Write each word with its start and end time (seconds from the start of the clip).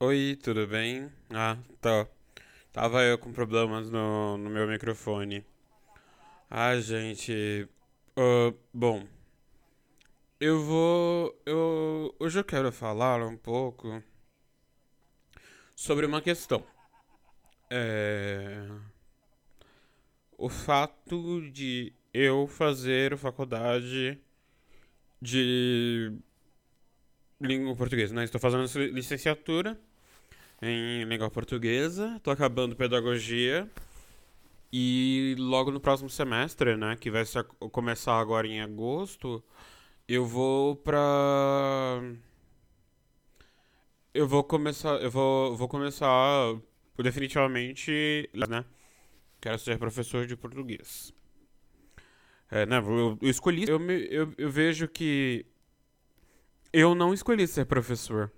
Oi, 0.00 0.36
tudo 0.42 0.66
bem? 0.66 1.10
Ah, 1.30 1.56
tá. 1.80 2.06
Tava 2.72 3.02
eu 3.04 3.18
com 3.18 3.32
problemas 3.32 3.90
no, 3.90 4.36
no 4.38 4.50
meu 4.50 4.66
microfone. 4.68 5.44
Ah, 6.50 6.76
gente. 6.80 7.68
ah, 8.16 8.52
bom, 8.72 9.06
eu 10.40 10.62
vou. 10.62 11.42
Eu, 11.46 12.14
hoje 12.18 12.38
eu 12.38 12.44
quero 12.44 12.70
falar 12.72 13.22
um 13.22 13.36
pouco 13.36 14.02
sobre 15.76 16.06
uma 16.06 16.20
questão. 16.20 16.64
É. 17.70 18.68
O 20.38 20.48
fato 20.48 21.40
de 21.50 21.92
eu 22.12 22.46
fazer 22.46 23.16
faculdade 23.16 24.20
de 25.20 26.12
língua 27.40 27.74
portuguesa, 27.76 28.14
né? 28.14 28.24
Estou 28.24 28.40
fazendo 28.40 28.66
licenciatura 28.92 29.78
em 30.62 31.04
língua 31.04 31.30
portuguesa, 31.30 32.18
tô 32.22 32.30
acabando 32.30 32.76
pedagogia 32.76 33.68
e 34.72 35.36
logo 35.38 35.70
no 35.70 35.80
próximo 35.80 36.10
semestre, 36.10 36.76
né, 36.76 36.96
que 36.96 37.10
vai 37.10 37.22
começar 37.70 38.18
agora 38.18 38.46
em 38.46 38.60
agosto, 38.60 39.40
eu 40.08 40.26
vou 40.26 40.74
pra 40.76 42.00
eu 44.12 44.26
vou 44.26 44.42
começar, 44.42 45.00
eu 45.00 45.10
vou, 45.10 45.56
vou 45.56 45.68
começar 45.68 46.56
definitivamente, 46.98 48.28
né? 48.48 48.64
Quero 49.40 49.58
ser 49.58 49.78
professor 49.78 50.26
de 50.26 50.36
português. 50.36 51.12
É, 52.50 52.66
né, 52.66 52.78
eu, 52.78 53.18
eu 53.20 53.30
escolhi, 53.30 53.68
eu, 53.68 53.78
me, 53.78 54.06
eu, 54.10 54.32
eu 54.38 54.50
vejo 54.50 54.88
que 54.88 55.44
eu 56.74 56.92
não 56.92 57.14
escolhi 57.14 57.46
ser 57.46 57.66
professor. 57.66 58.32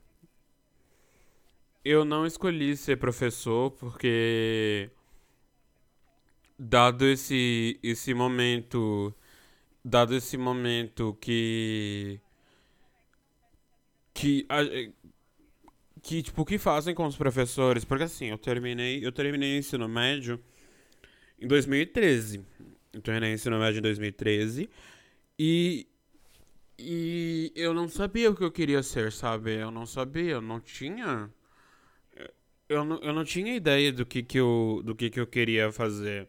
Eu 1.83 2.05
não 2.05 2.27
escolhi 2.27 2.77
ser 2.77 2.99
professor 2.99 3.71
porque 3.71 4.91
dado 6.59 7.07
esse 7.07 7.81
esse 7.83 8.13
momento, 8.13 9.15
dado 9.83 10.15
esse 10.15 10.37
momento 10.37 11.17
que 11.19 12.21
que 14.13 14.47
que 16.03 16.23
tipo 16.23 16.45
que 16.45 16.59
fazem 16.59 16.95
com 16.95 17.07
os 17.07 17.17
professores? 17.17 17.87
Porque 17.87 18.05
assim, 18.05 18.27
eu 18.27 18.39
terminei, 18.39 19.05
eu 19.05 19.13
terminei 19.13 19.57
o 19.57 19.59
ensino 19.61 19.89
médio 19.89 20.39
em 21.41 21.47
2013. 21.49 22.45
Eu 22.93 23.01
terminei 23.01 23.33
o 23.33 23.35
ensino 23.35 23.59
médio 23.59 23.79
em 23.79 23.83
2013 23.83 24.69
e 25.39 25.87
e 26.79 27.53
eu 27.57 27.75
não 27.75 27.89
sabia 27.89 28.31
o 28.31 28.37
que 28.37 28.45
eu 28.45 28.53
queria 28.53 28.83
ser, 28.83 29.13
sabe? 29.13 29.55
Eu 29.57 29.71
não 29.71 29.87
sabia, 29.87 30.33
eu 30.33 30.41
não 30.43 30.61
tinha 30.61 31.31
eu 32.69 32.85
não, 32.85 32.99
eu 32.99 33.13
não 33.13 33.25
tinha 33.25 33.55
ideia 33.55 33.93
do 33.93 34.05
que 34.07 34.23
que 34.23 34.39
eu 34.39 34.83
do 34.85 34.95
que 34.95 35.11
que 35.11 35.21
eu 35.21 35.27
queria 35.27 35.73
fazer. 35.73 36.29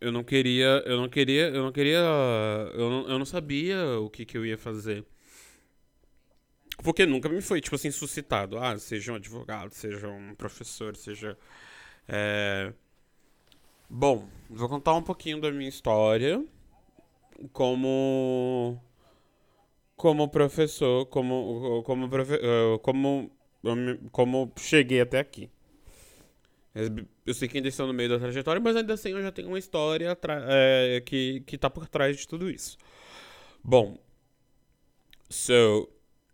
Eu 0.00 0.12
não 0.12 0.22
queria, 0.24 0.82
eu 0.86 0.96
não 0.96 1.08
queria, 1.08 1.48
eu 1.48 1.62
não 1.62 1.72
queria, 1.72 1.98
eu 2.74 2.90
não, 2.90 3.08
eu 3.08 3.18
não 3.18 3.26
sabia 3.26 3.98
o 4.00 4.08
que 4.10 4.24
que 4.24 4.38
eu 4.38 4.46
ia 4.46 4.56
fazer. 4.56 5.04
Porque 6.82 7.04
nunca 7.06 7.28
me 7.28 7.40
foi, 7.40 7.60
tipo 7.60 7.74
assim, 7.74 7.90
suscitado. 7.90 8.58
Ah, 8.58 8.78
seja 8.78 9.12
um 9.12 9.16
advogado, 9.16 9.72
seja 9.72 10.08
um 10.08 10.34
professor, 10.34 10.94
seja. 10.96 11.36
É... 12.08 12.72
Bom, 13.90 14.28
vou 14.50 14.68
contar 14.68 14.94
um 14.94 15.02
pouquinho 15.02 15.40
da 15.40 15.50
minha 15.50 15.68
história 15.68 16.44
como. 17.52 18.80
Como 19.98 20.28
professor, 20.30 21.06
como. 21.06 21.82
Como. 21.84 22.06
Eh, 22.06 22.78
como, 22.82 23.30
como 24.12 24.52
cheguei 24.56 25.00
até 25.00 25.18
aqui. 25.18 25.50
Eu 27.26 27.34
sei 27.34 27.48
que 27.48 27.58
ainda 27.58 27.68
estão 27.68 27.86
no 27.88 27.92
meio 27.92 28.08
da 28.08 28.18
trajetória, 28.18 28.60
mas 28.60 28.76
ainda 28.76 28.94
assim 28.94 29.10
eu 29.10 29.20
já 29.22 29.32
tenho 29.32 29.48
uma 29.48 29.58
história 29.58 30.16
é, 30.48 31.02
que, 31.04 31.40
que 31.40 31.58
tá 31.58 31.68
por 31.68 31.88
trás 31.88 32.16
de 32.16 32.28
tudo 32.28 32.48
isso. 32.48 32.78
Bom, 33.64 33.98
so, 35.28 35.88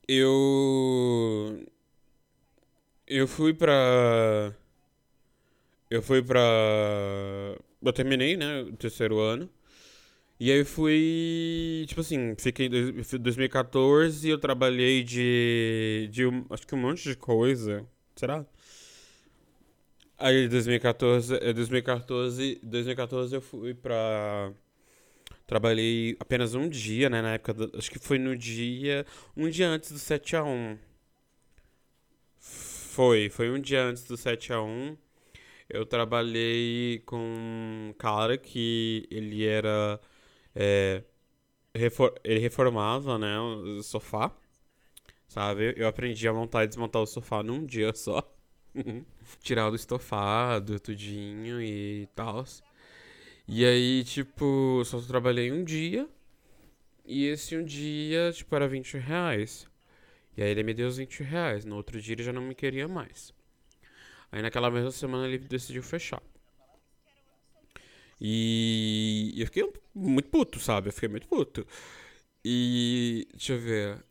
eu. 0.08 1.64
Eu 3.06 3.26
fui 3.28 3.54
pra. 3.54 4.54
Eu 5.90 6.02
fui 6.02 6.22
pra. 6.22 6.40
Eu 7.82 7.92
terminei, 7.92 8.36
né, 8.36 8.62
o 8.62 8.76
terceiro 8.76 9.18
ano. 9.20 9.48
E 10.38 10.50
aí 10.50 10.64
fui. 10.64 11.84
Tipo 11.88 12.00
assim, 12.00 12.34
fiquei 12.38 12.66
em 12.66 13.18
2014 13.20 14.26
e 14.26 14.30
eu 14.30 14.38
trabalhei 14.38 15.02
de. 15.02 16.08
de 16.12 16.24
acho 16.50 16.66
que 16.66 16.74
um 16.74 16.78
monte 16.78 17.04
de 17.04 17.16
coisa. 17.16 17.86
Será? 18.16 18.44
Aí 20.18 20.48
2014, 20.48 21.38
2014, 21.54 22.60
2014 22.62 23.34
eu 23.34 23.40
fui 23.40 23.74
pra. 23.74 24.52
Trabalhei 25.46 26.16
apenas 26.20 26.54
um 26.54 26.68
dia, 26.68 27.10
né? 27.10 27.20
Na 27.22 27.34
época. 27.34 27.54
Do, 27.54 27.78
acho 27.78 27.90
que 27.90 27.98
foi 27.98 28.18
no 28.18 28.36
dia. 28.36 29.06
Um 29.36 29.48
dia 29.48 29.68
antes 29.68 29.92
do 29.92 29.98
7x1. 29.98 30.78
Foi, 32.38 33.28
foi 33.28 33.50
um 33.50 33.60
dia 33.60 33.84
antes 33.84 34.04
do 34.04 34.16
7x1. 34.16 34.96
Eu 35.68 35.86
trabalhei 35.86 37.00
com 37.06 37.18
um 37.18 37.94
cara 37.98 38.36
que 38.38 39.06
ele 39.10 39.44
era. 39.44 40.00
É, 40.54 41.02
refor 41.74 42.14
ele 42.24 42.40
reformava, 42.40 43.18
né? 43.18 43.38
O 43.40 43.82
sofá. 43.82 44.32
Sabe? 45.28 45.74
Eu 45.76 45.88
aprendi 45.88 46.28
a 46.28 46.32
montar 46.32 46.64
e 46.64 46.68
desmontar 46.68 47.02
o 47.02 47.06
sofá 47.06 47.42
num 47.42 47.64
dia 47.66 47.94
só. 47.94 48.22
Tirar 49.42 49.70
do 49.70 49.76
estofado, 49.76 50.80
tudinho 50.80 51.60
e 51.62 52.08
tal. 52.14 52.44
E 53.46 53.64
aí, 53.64 54.04
tipo, 54.04 54.82
só 54.84 55.00
trabalhei 55.00 55.52
um 55.52 55.64
dia. 55.64 56.08
E 57.04 57.26
esse 57.26 57.56
um 57.56 57.64
dia, 57.64 58.32
tipo, 58.32 58.54
era 58.56 58.66
20 58.68 58.96
reais. 58.98 59.66
E 60.36 60.42
aí 60.42 60.50
ele 60.50 60.62
me 60.62 60.74
deu 60.74 60.88
os 60.88 60.96
20 60.96 61.22
reais. 61.22 61.64
No 61.64 61.76
outro 61.76 62.00
dia 62.00 62.14
ele 62.14 62.22
já 62.22 62.32
não 62.32 62.42
me 62.42 62.54
queria 62.54 62.88
mais. 62.88 63.32
Aí 64.32 64.42
naquela 64.42 64.70
mesma 64.70 64.90
semana 64.90 65.26
ele 65.26 65.38
decidiu 65.38 65.82
fechar. 65.82 66.22
E 68.20 69.34
eu 69.36 69.46
fiquei 69.46 69.70
muito 69.94 70.28
puto, 70.28 70.58
sabe? 70.60 70.88
Eu 70.88 70.92
fiquei 70.92 71.08
muito 71.08 71.28
puto. 71.28 71.66
E. 72.44 73.26
Deixa 73.32 73.54
eu 73.54 73.58
ver. 73.58 74.04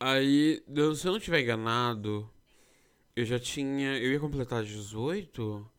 Aí, 0.00 0.62
se 0.96 1.06
eu 1.06 1.12
não 1.12 1.20
tiver 1.20 1.40
enganado, 1.40 2.28
eu 3.16 3.24
já 3.24 3.38
tinha. 3.38 3.98
Eu 3.98 4.12
ia 4.12 4.20
completar 4.20 4.62
18? 4.64 5.70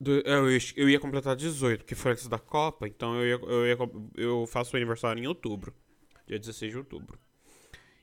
Do, 0.00 0.18
é, 0.20 0.58
eu 0.76 0.88
ia 0.88 0.98
completar 0.98 1.36
18, 1.36 1.84
que 1.84 1.94
foi 1.94 2.12
antes 2.12 2.26
da 2.26 2.38
Copa, 2.38 2.88
então 2.88 3.16
eu, 3.16 3.26
ia, 3.26 3.46
eu, 3.46 3.66
ia, 3.66 3.76
eu 4.16 4.46
faço 4.46 4.72
o 4.74 4.76
aniversário 4.76 5.22
em 5.22 5.26
outubro, 5.26 5.74
dia 6.26 6.38
16 6.38 6.72
de 6.72 6.78
outubro. 6.78 7.18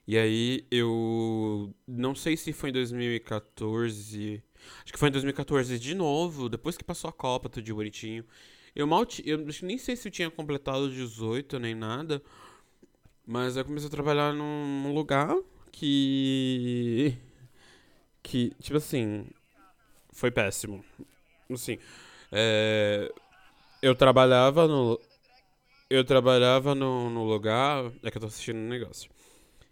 E 0.07 0.17
aí 0.17 0.65
eu. 0.71 1.73
Não 1.87 2.15
sei 2.15 2.37
se 2.37 2.53
foi 2.53 2.69
em 2.69 2.73
2014. 2.73 4.41
Acho 4.83 4.93
que 4.93 4.99
foi 4.99 5.09
em 5.09 5.11
2014 5.11 5.77
de 5.79 5.95
novo, 5.95 6.49
depois 6.49 6.77
que 6.77 6.83
passou 6.83 7.09
a 7.09 7.13
Copa, 7.13 7.49
tudo 7.49 7.75
bonitinho. 7.75 8.25
Eu 8.75 8.87
mal. 8.87 9.05
Eu 9.25 9.39
nem 9.63 9.77
sei 9.77 9.95
se 9.95 10.07
eu 10.07 10.11
tinha 10.11 10.31
completado 10.31 10.89
18 10.89 11.59
nem 11.59 11.75
nada. 11.75 12.21
Mas 13.25 13.57
eu 13.57 13.65
comecei 13.65 13.87
a 13.89 13.91
trabalhar 13.91 14.33
num 14.33 14.93
lugar 14.93 15.35
que 15.71 17.17
que, 18.23 18.51
tipo 18.61 18.77
assim, 18.77 19.25
foi 20.11 20.31
péssimo. 20.31 20.83
Assim, 21.51 21.79
é, 22.31 23.11
eu 23.81 23.95
trabalhava 23.95 24.67
no. 24.67 24.99
Eu 25.89 26.03
trabalhava 26.03 26.75
no, 26.75 27.09
no 27.09 27.23
lugar. 27.23 27.91
É 28.03 28.11
que 28.11 28.17
eu 28.17 28.21
tô 28.21 28.27
assistindo 28.27 28.57
um 28.57 28.67
negócio. 28.67 29.09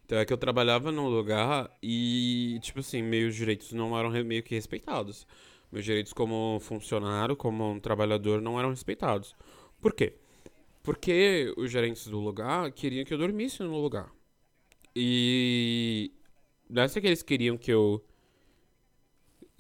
Então 0.06 0.20
é 0.20 0.26
que 0.26 0.32
eu 0.32 0.38
trabalhava 0.38 0.92
num 0.92 1.08
lugar 1.08 1.70
e, 1.82 2.60
tipo 2.62 2.80
assim, 2.80 3.02
meus 3.02 3.36
direitos 3.36 3.72
não 3.74 3.98
eram 3.98 4.12
meio 4.24 4.44
que 4.44 4.54
respeitados. 4.54 5.26
Meus 5.72 5.84
direitos 5.84 6.14
como 6.14 6.60
funcionário, 6.62 7.36
como 7.36 7.72
um 7.72 7.80
trabalhador, 7.80 8.40
não 8.40 8.60
eram 8.60 8.70
respeitados. 8.70 9.36
Por 9.82 9.94
quê? 9.94 10.14
Porque 10.84 11.52
os 11.58 11.72
gerentes 11.72 12.08
do 12.08 12.20
lugar 12.20 12.72
queriam 12.72 13.04
que 13.04 13.14
eu 13.14 13.18
dormisse 13.18 13.64
no 13.64 13.82
lugar. 13.82 14.12
E. 14.96 16.12
Nessa 16.70 17.02
que 17.02 17.08
eles 17.08 17.24
queriam 17.24 17.58
que 17.58 17.72
eu 17.72 18.04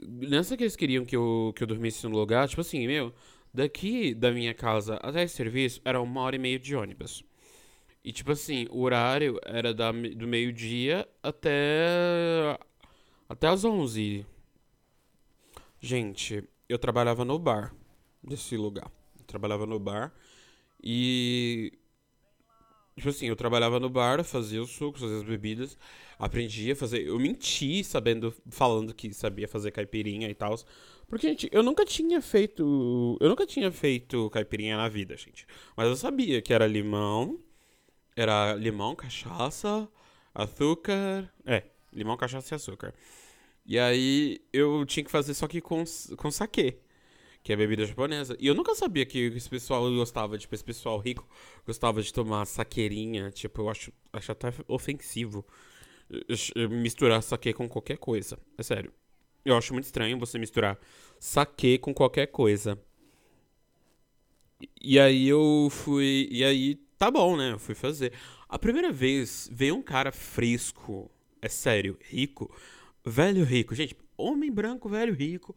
Nessa 0.01 0.57
que 0.57 0.63
eles 0.63 0.75
queriam 0.75 1.05
que 1.05 1.15
eu, 1.15 1.53
que 1.55 1.63
eu 1.63 1.67
dormisse 1.67 2.05
no 2.07 2.17
lugar, 2.17 2.47
tipo 2.47 2.61
assim, 2.61 2.85
meu, 2.85 3.13
daqui 3.53 4.13
da 4.13 4.31
minha 4.31 4.53
casa 4.53 4.95
até 4.97 5.23
esse 5.23 5.35
serviço 5.35 5.81
era 5.85 6.01
uma 6.01 6.21
hora 6.21 6.35
e 6.35 6.39
meia 6.39 6.59
de 6.59 6.75
ônibus. 6.75 7.23
E 8.05 8.11
tipo 8.11 8.31
assim, 8.31 8.67
o 8.69 8.81
horário 8.81 9.39
era 9.43 9.73
da, 9.73 9.91
do 9.91 10.27
meio-dia 10.27 11.09
até. 11.23 12.55
até 13.27 13.47
as 13.47 13.65
11. 13.65 14.23
Gente, 15.79 16.43
eu 16.69 16.77
trabalhava 16.77 17.25
no 17.25 17.39
bar 17.39 17.73
desse 18.23 18.55
lugar. 18.55 18.91
Eu 19.17 19.25
trabalhava 19.25 19.65
no 19.65 19.79
bar 19.79 20.13
e. 20.83 21.73
Tipo 22.95 23.09
assim, 23.09 23.25
eu 23.25 23.35
trabalhava 23.35 23.79
no 23.79 23.89
bar, 23.89 24.23
fazia 24.23 24.61
os 24.61 24.69
sucos, 24.69 25.01
fazia 25.01 25.17
as 25.17 25.23
bebidas, 25.23 25.75
aprendia 26.19 26.73
a 26.73 26.75
fazer. 26.75 27.07
Eu 27.07 27.17
menti 27.17 27.83
sabendo, 27.83 28.31
falando 28.51 28.93
que 28.93 29.11
sabia 29.15 29.47
fazer 29.47 29.71
caipirinha 29.71 30.29
e 30.29 30.35
tal. 30.35 30.55
Porque, 31.07 31.27
gente, 31.27 31.49
eu 31.51 31.63
nunca 31.63 31.83
tinha 31.83 32.21
feito. 32.21 33.17
Eu 33.19 33.29
nunca 33.29 33.47
tinha 33.47 33.71
feito 33.71 34.29
caipirinha 34.29 34.77
na 34.77 34.87
vida, 34.87 35.17
gente. 35.17 35.47
Mas 35.75 35.87
eu 35.87 35.95
sabia 35.95 36.39
que 36.39 36.53
era 36.53 36.67
limão. 36.67 37.39
Era 38.15 38.53
limão, 38.53 38.95
cachaça, 38.95 39.87
açúcar. 40.33 41.31
É, 41.45 41.63
limão, 41.91 42.17
cachaça 42.17 42.53
e 42.53 42.55
açúcar. 42.55 42.93
E 43.65 43.79
aí 43.79 44.39
eu 44.53 44.85
tinha 44.85 45.03
que 45.03 45.11
fazer 45.11 45.33
só 45.33 45.47
que 45.47 45.59
com, 45.61 45.83
com 46.17 46.31
saquê 46.31 46.79
que 47.45 47.53
é 47.53 47.55
bebida 47.55 47.85
japonesa. 47.85 48.35
E 48.39 48.47
eu 48.47 48.55
nunca 48.55 48.73
sabia 48.73 49.05
que 49.05 49.19
esse 49.19 49.47
pessoal 49.47 49.87
gostava, 49.91 50.35
tipo, 50.35 50.55
esse 50.55 50.63
pessoal 50.63 50.97
rico 50.97 51.27
gostava 51.63 52.01
de 52.01 52.11
tomar 52.11 52.43
saqueirinha. 52.45 53.29
Tipo, 53.29 53.61
eu 53.61 53.69
acho, 53.69 53.93
acho 54.11 54.31
até 54.31 54.51
ofensivo 54.67 55.45
misturar 56.71 57.21
saque 57.21 57.53
com 57.53 57.69
qualquer 57.69 57.97
coisa. 57.99 58.39
É 58.57 58.63
sério. 58.63 58.91
Eu 59.45 59.55
acho 59.55 59.73
muito 59.73 59.85
estranho 59.85 60.17
você 60.17 60.39
misturar 60.39 60.75
saque 61.19 61.77
com 61.77 61.93
qualquer 61.93 62.27
coisa. 62.27 62.79
E 64.81 64.99
aí 64.99 65.27
eu 65.27 65.67
fui. 65.69 66.27
E 66.31 66.43
aí, 66.43 66.79
tá 67.05 67.11
bom, 67.11 67.37
né? 67.37 67.51
Eu 67.53 67.59
fui 67.59 67.75
fazer. 67.75 68.13
A 68.49 68.57
primeira 68.57 68.91
vez 68.91 69.49
veio 69.51 69.75
um 69.75 69.81
cara 69.81 70.11
fresco. 70.11 71.11
É 71.41 71.47
sério, 71.47 71.97
rico. 72.01 72.51
Velho 73.05 73.43
rico. 73.43 73.75
Gente, 73.75 73.95
homem 74.17 74.51
branco, 74.51 74.89
velho 74.89 75.13
rico 75.13 75.55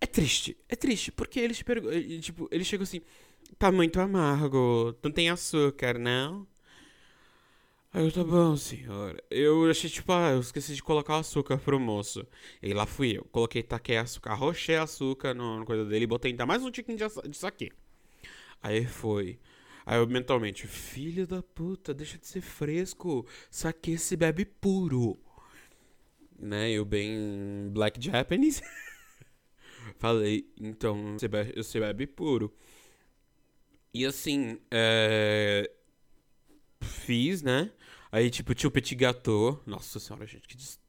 é 0.00 0.06
triste, 0.06 0.56
é 0.68 0.76
triste, 0.76 1.10
porque 1.10 1.40
eles 1.40 1.62
perguntam, 1.62 2.20
tipo, 2.20 2.48
ele 2.50 2.64
chegou 2.64 2.84
assim, 2.84 3.00
tá 3.58 3.72
muito 3.72 3.98
amargo, 4.00 4.94
não 5.02 5.10
tem 5.10 5.30
açúcar, 5.30 5.98
não? 5.98 6.46
Aí 7.92 8.04
eu, 8.04 8.12
tá 8.12 8.22
bom, 8.22 8.56
senhor. 8.56 9.22
Eu 9.30 9.70
achei, 9.70 9.88
tipo, 9.88 10.12
ah, 10.12 10.32
eu 10.32 10.40
esqueci 10.40 10.74
de 10.74 10.82
colocar 10.82 11.16
açúcar 11.16 11.56
pro 11.58 11.80
moço. 11.80 12.26
E 12.62 12.74
lá 12.74 12.84
fui 12.84 13.16
eu. 13.16 13.24
Coloquei, 13.32 13.62
taquei 13.62 13.96
açúcar, 13.96 14.32
arrochei 14.32 14.76
açúcar 14.76 15.32
no, 15.34 15.60
no 15.60 15.64
coisa 15.64 15.84
dele 15.86 16.04
e 16.04 16.06
botei 16.06 16.30
ainda 16.32 16.44
mais 16.44 16.62
um 16.62 16.70
tiquinho 16.70 16.98
de, 16.98 17.30
de 17.30 17.36
saque. 17.36 17.72
Aí 18.62 18.84
foi. 18.84 19.38
Aí 19.86 19.98
eu 19.98 20.06
mentalmente, 20.08 20.66
filho 20.66 21.28
da 21.28 21.40
puta, 21.40 21.94
deixa 21.94 22.18
de 22.18 22.26
ser 22.26 22.40
fresco. 22.40 23.24
Saque 23.48 23.96
se 23.96 24.16
bebe 24.16 24.44
puro. 24.44 25.16
Né? 26.36 26.72
Eu 26.72 26.84
bem 26.84 27.70
black 27.70 28.04
Japanese. 28.04 28.60
Falei, 29.96 30.50
então 30.60 31.16
você 31.16 31.28
bebe, 31.28 31.52
você 31.56 31.78
bebe 31.78 32.04
puro. 32.04 32.52
E 33.94 34.04
assim, 34.04 34.58
é... 34.72 35.70
fiz, 36.82 37.40
né? 37.40 37.70
Aí, 38.10 38.28
tipo, 38.28 38.54
tinha 38.56 38.68
o 38.68 38.72
petit 38.72 38.96
gâteau. 38.96 39.62
Nossa 39.64 40.00
senhora, 40.00 40.26
gente, 40.26 40.48
que. 40.48 40.56
Des... 40.56 40.80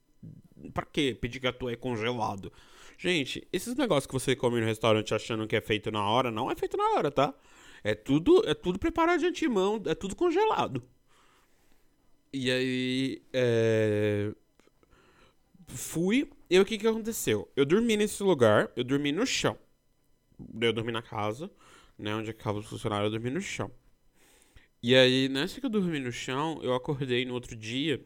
Pra 0.74 0.84
que 0.84 1.14
petit 1.14 1.40
gâteau 1.40 1.70
é 1.70 1.76
congelado? 1.76 2.52
Gente, 2.98 3.48
esses 3.54 3.76
negócios 3.76 4.08
que 4.08 4.14
você 4.14 4.36
come 4.36 4.60
no 4.60 4.66
restaurante 4.66 5.14
achando 5.14 5.48
que 5.48 5.56
é 5.56 5.62
feito 5.62 5.92
na 5.92 6.04
hora, 6.04 6.32
não 6.32 6.50
é 6.50 6.56
feito 6.56 6.76
na 6.76 6.96
hora, 6.96 7.12
tá? 7.12 7.32
É 7.84 7.96
tudo, 7.96 8.44
é 8.48 8.54
tudo 8.54 8.80
preparado 8.80 9.20
de 9.20 9.28
antemão, 9.28 9.82
é 9.86 9.96
tudo 9.96 10.16
congelado. 10.16 10.84
E 12.34 12.52
aí, 12.52 13.22
é... 13.34 14.32
fui, 15.68 16.30
e 16.50 16.60
o 16.60 16.66
que 16.66 16.78
que 16.78 16.88
aconteceu? 16.88 17.50
Eu 17.56 17.66
dormi 17.66 17.98
nesse 17.98 18.22
lugar, 18.24 18.72
eu 18.76 18.84
dormi 18.84 19.12
no 19.12 19.26
chão. 19.26 19.58
Eu 20.62 20.74
dormi 20.74 20.92
na 20.92 21.02
casa, 21.02 21.52
né, 21.98 22.16
onde 22.16 22.30
acaba 22.32 22.60
o 22.60 22.64
funcionário, 22.64 23.08
eu 23.08 23.12
dormi 23.12 23.30
no 23.32 23.42
chão. 23.42 23.72
E 24.82 24.96
aí, 24.96 25.28
nessa 25.30 25.60
que 25.60 25.66
eu 25.66 25.70
dormi 25.70 26.00
no 26.00 26.12
chão, 26.12 26.60
eu 26.62 26.74
acordei 26.74 27.26
no 27.26 27.34
outro 27.34 27.56
dia, 27.56 28.04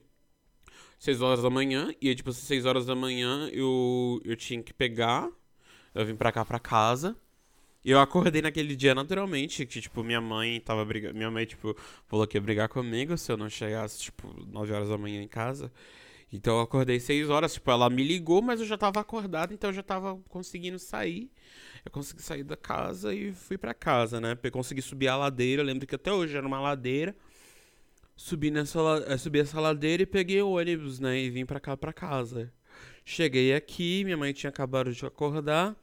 6 0.99 1.21
horas 1.21 1.43
da 1.43 1.49
manhã, 1.49 1.93
e 2.01 2.09
aí, 2.09 2.15
tipo, 2.15 2.29
às 2.29 2.37
6 2.37 2.65
horas 2.65 2.85
da 2.85 2.95
manhã 2.95 3.49
eu, 3.51 4.21
eu 4.25 4.35
tinha 4.35 4.61
que 4.63 4.73
pegar, 4.73 5.29
eu 5.95 6.05
vim 6.05 6.15
pra 6.15 6.31
cá, 6.31 6.45
pra 6.45 6.59
casa, 6.59 7.17
eu 7.83 7.99
acordei 7.99 8.41
naquele 8.41 8.75
dia 8.75 8.93
naturalmente, 8.93 9.65
que, 9.65 9.81
tipo, 9.81 10.03
minha 10.03 10.21
mãe 10.21 10.59
tava 10.59 10.85
brigando, 10.85 11.15
minha 11.15 11.31
mãe, 11.31 11.45
tipo, 11.45 11.75
falou 12.07 12.27
que 12.27 12.37
ia 12.37 12.41
brigar 12.41 12.69
comigo 12.69 13.17
se 13.17 13.31
eu 13.31 13.37
não 13.37 13.49
chegasse, 13.49 13.99
tipo, 13.99 14.27
9 14.47 14.71
horas 14.73 14.89
da 14.89 14.97
manhã 14.97 15.21
em 15.21 15.27
casa. 15.27 15.71
Então 16.33 16.55
eu 16.57 16.61
acordei 16.61 16.99
6 16.99 17.29
horas, 17.29 17.53
tipo, 17.53 17.69
ela 17.71 17.89
me 17.89 18.03
ligou, 18.03 18.41
mas 18.41 18.59
eu 18.61 18.65
já 18.65 18.77
tava 18.77 18.99
acordado, 19.01 19.53
então 19.53 19.69
eu 19.69 19.73
já 19.73 19.83
tava 19.83 20.17
conseguindo 20.29 20.79
sair. 20.79 21.29
Eu 21.83 21.91
consegui 21.91 22.21
sair 22.21 22.43
da 22.43 22.55
casa 22.55 23.13
e 23.13 23.33
fui 23.33 23.57
para 23.57 23.73
casa, 23.73 24.21
né? 24.21 24.37
Eu 24.41 24.51
consegui 24.51 24.81
subir 24.81 25.07
a 25.07 25.17
ladeira, 25.17 25.61
eu 25.61 25.65
lembro 25.65 25.87
que 25.87 25.95
até 25.95 26.11
hoje 26.13 26.37
era 26.37 26.47
uma 26.47 26.59
ladeira. 26.61 27.15
Subi 28.15 28.51
nessa 28.51 28.79
eh, 29.07 29.17
subi 29.17 29.39
essa 29.39 29.59
ladeira 29.59 30.03
e 30.03 30.05
peguei 30.05 30.41
o 30.41 30.51
ônibus, 30.51 30.99
né, 30.99 31.19
e 31.19 31.29
vim 31.29 31.45
para 31.45 31.59
cá 31.59 31.75
para 31.75 31.91
casa. 31.91 32.53
Cheguei 33.03 33.53
aqui, 33.53 34.03
minha 34.03 34.17
mãe 34.17 34.31
tinha 34.33 34.49
acabado 34.49 34.93
de 34.93 35.05
acordar. 35.05 35.75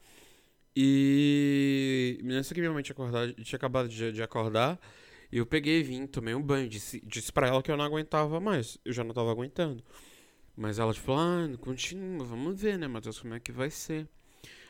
E 0.81 2.21
nessa 2.23 2.55
que 2.55 2.61
minha 2.61 2.73
mãe 2.73 2.85
tinha, 2.85 2.93
acordado, 2.93 3.35
tinha 3.35 3.57
acabado 3.57 3.89
de, 3.89 4.13
de 4.13 4.23
acordar, 4.23 4.79
eu 5.33 5.45
peguei 5.45 5.81
e 5.81 5.83
vim, 5.83 6.07
tomei 6.07 6.37
um 6.37 6.41
banho, 6.41 6.69
disse, 6.69 7.03
disse 7.05 7.33
pra 7.33 7.49
ela 7.49 7.61
que 7.61 7.69
eu 7.69 7.77
não 7.77 7.85
aguentava 7.85 8.39
mais. 8.39 8.79
Eu 8.85 8.93
já 8.93 9.03
não 9.03 9.13
tava 9.13 9.29
aguentando. 9.29 9.83
Mas 10.57 10.79
ela, 10.79 10.95
tipo, 10.95 11.13
ah, 11.15 11.49
continua, 11.61 12.25
vamos 12.25 12.61
ver, 12.61 12.79
né, 12.79 12.87
Matheus, 12.87 13.19
como 13.19 13.35
é 13.35 13.41
que 13.41 13.51
vai 13.51 13.71
ser. 13.71 14.07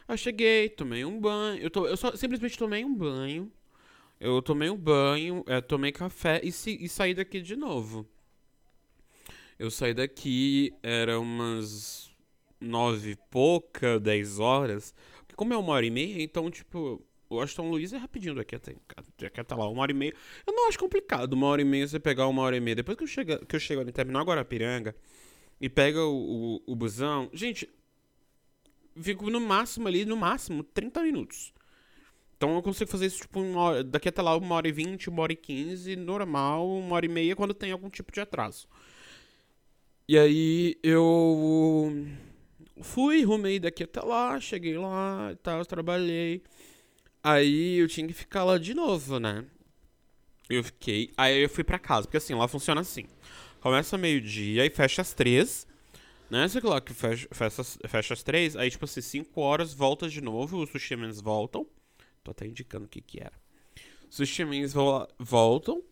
Aí 0.08 0.16
cheguei, 0.16 0.70
tomei 0.70 1.04
um 1.04 1.20
banho. 1.20 1.60
Eu, 1.60 1.68
to, 1.68 1.86
eu 1.86 1.96
só 1.98 2.16
simplesmente 2.16 2.56
tomei 2.56 2.82
um 2.86 2.94
banho. 2.96 3.52
Eu 4.18 4.40
tomei 4.40 4.70
um 4.70 4.78
banho, 4.78 5.44
é, 5.46 5.60
tomei 5.60 5.92
café 5.92 6.40
e, 6.42 6.50
se, 6.50 6.70
e 6.82 6.88
saí 6.88 7.12
daqui 7.12 7.42
de 7.42 7.54
novo. 7.54 8.08
Eu 9.58 9.70
saí 9.70 9.92
daqui, 9.92 10.72
era 10.82 11.20
umas 11.20 12.10
nove 12.58 13.10
e 13.10 13.16
pouca, 13.30 14.00
dez 14.00 14.38
horas. 14.38 14.94
Como 15.38 15.54
é 15.54 15.56
uma 15.56 15.72
hora 15.72 15.86
e 15.86 15.90
meia, 15.90 16.20
então, 16.20 16.50
tipo, 16.50 17.00
o 17.30 17.40
Aston 17.40 17.70
Luiz 17.70 17.92
é 17.92 17.96
rapidinho 17.96 18.34
daqui 18.34 18.56
até, 18.56 18.74
daqui 19.16 19.38
até 19.38 19.54
lá, 19.54 19.68
uma 19.68 19.82
hora 19.82 19.92
e 19.92 19.94
meia. 19.94 20.12
Eu 20.44 20.52
não 20.52 20.68
acho 20.68 20.76
complicado, 20.76 21.34
uma 21.34 21.46
hora 21.46 21.62
e 21.62 21.64
meia 21.64 21.86
você 21.86 22.00
pegar 22.00 22.26
uma 22.26 22.42
hora 22.42 22.56
e 22.56 22.60
meia. 22.60 22.74
Depois 22.74 22.98
que 22.98 23.04
eu 23.04 23.06
chego, 23.06 23.46
que 23.46 23.54
eu 23.54 23.60
chego 23.60 23.80
ali 23.80 23.90
em 23.90 23.92
Terminal 23.92 24.24
Guarapiranga, 24.24 24.96
e 25.60 25.68
pega 25.68 26.04
o, 26.04 26.56
o, 26.56 26.72
o 26.72 26.74
busão, 26.74 27.30
gente, 27.32 27.70
fico 29.00 29.30
no 29.30 29.40
máximo 29.40 29.86
ali, 29.86 30.04
no 30.04 30.16
máximo, 30.16 30.64
30 30.64 31.04
minutos. 31.04 31.54
Então 32.36 32.56
eu 32.56 32.62
consigo 32.62 32.90
fazer 32.90 33.06
isso, 33.06 33.20
tipo, 33.20 33.40
hora, 33.56 33.84
daqui 33.84 34.08
até 34.08 34.20
lá, 34.20 34.36
uma 34.36 34.56
hora 34.56 34.66
e 34.66 34.72
vinte, 34.72 35.08
uma 35.08 35.22
hora 35.22 35.32
e 35.32 35.36
quinze, 35.36 35.94
normal, 35.94 36.68
uma 36.68 36.96
hora 36.96 37.06
e 37.06 37.08
meia, 37.08 37.36
quando 37.36 37.54
tem 37.54 37.70
algum 37.70 37.88
tipo 37.88 38.10
de 38.10 38.20
atraso. 38.20 38.66
E 40.08 40.18
aí 40.18 40.76
eu 40.82 41.94
fui, 42.82 43.22
rumei 43.24 43.58
daqui 43.58 43.84
até 43.84 44.00
lá, 44.00 44.40
cheguei 44.40 44.76
lá 44.78 45.30
e 45.32 45.36
tal, 45.36 45.64
trabalhei. 45.64 46.42
Aí 47.22 47.78
eu 47.78 47.88
tinha 47.88 48.06
que 48.06 48.12
ficar 48.12 48.44
lá 48.44 48.58
de 48.58 48.74
novo, 48.74 49.18
né? 49.18 49.44
Eu 50.48 50.64
fiquei. 50.64 51.12
Aí 51.16 51.42
eu 51.42 51.48
fui 51.48 51.64
pra 51.64 51.78
casa, 51.78 52.06
porque 52.06 52.16
assim, 52.16 52.34
lá 52.34 52.48
funciona 52.48 52.80
assim. 52.80 53.04
Começa 53.60 53.98
meio-dia 53.98 54.64
e 54.64 54.70
fecha 54.70 55.02
às 55.02 55.12
três. 55.12 55.66
Né? 56.30 56.46
Lá, 56.62 56.80
que 56.80 56.92
fecha, 56.92 57.28
fecha, 57.32 57.64
fecha 57.88 58.14
às 58.14 58.22
três. 58.22 58.56
Aí, 58.56 58.70
tipo 58.70 58.84
assim, 58.84 59.00
cinco 59.00 59.40
horas, 59.40 59.72
volta 59.74 60.08
de 60.08 60.20
novo. 60.20 60.62
Os 60.62 60.70
sushimens 60.70 61.20
voltam. 61.20 61.66
Tô 62.22 62.30
até 62.30 62.46
indicando 62.46 62.86
o 62.86 62.88
que 62.88 63.00
que 63.00 63.20
era. 63.20 63.32
Os 64.08 64.16
sushimens 64.16 64.72
vo 64.72 65.06
voltam. 65.18 65.82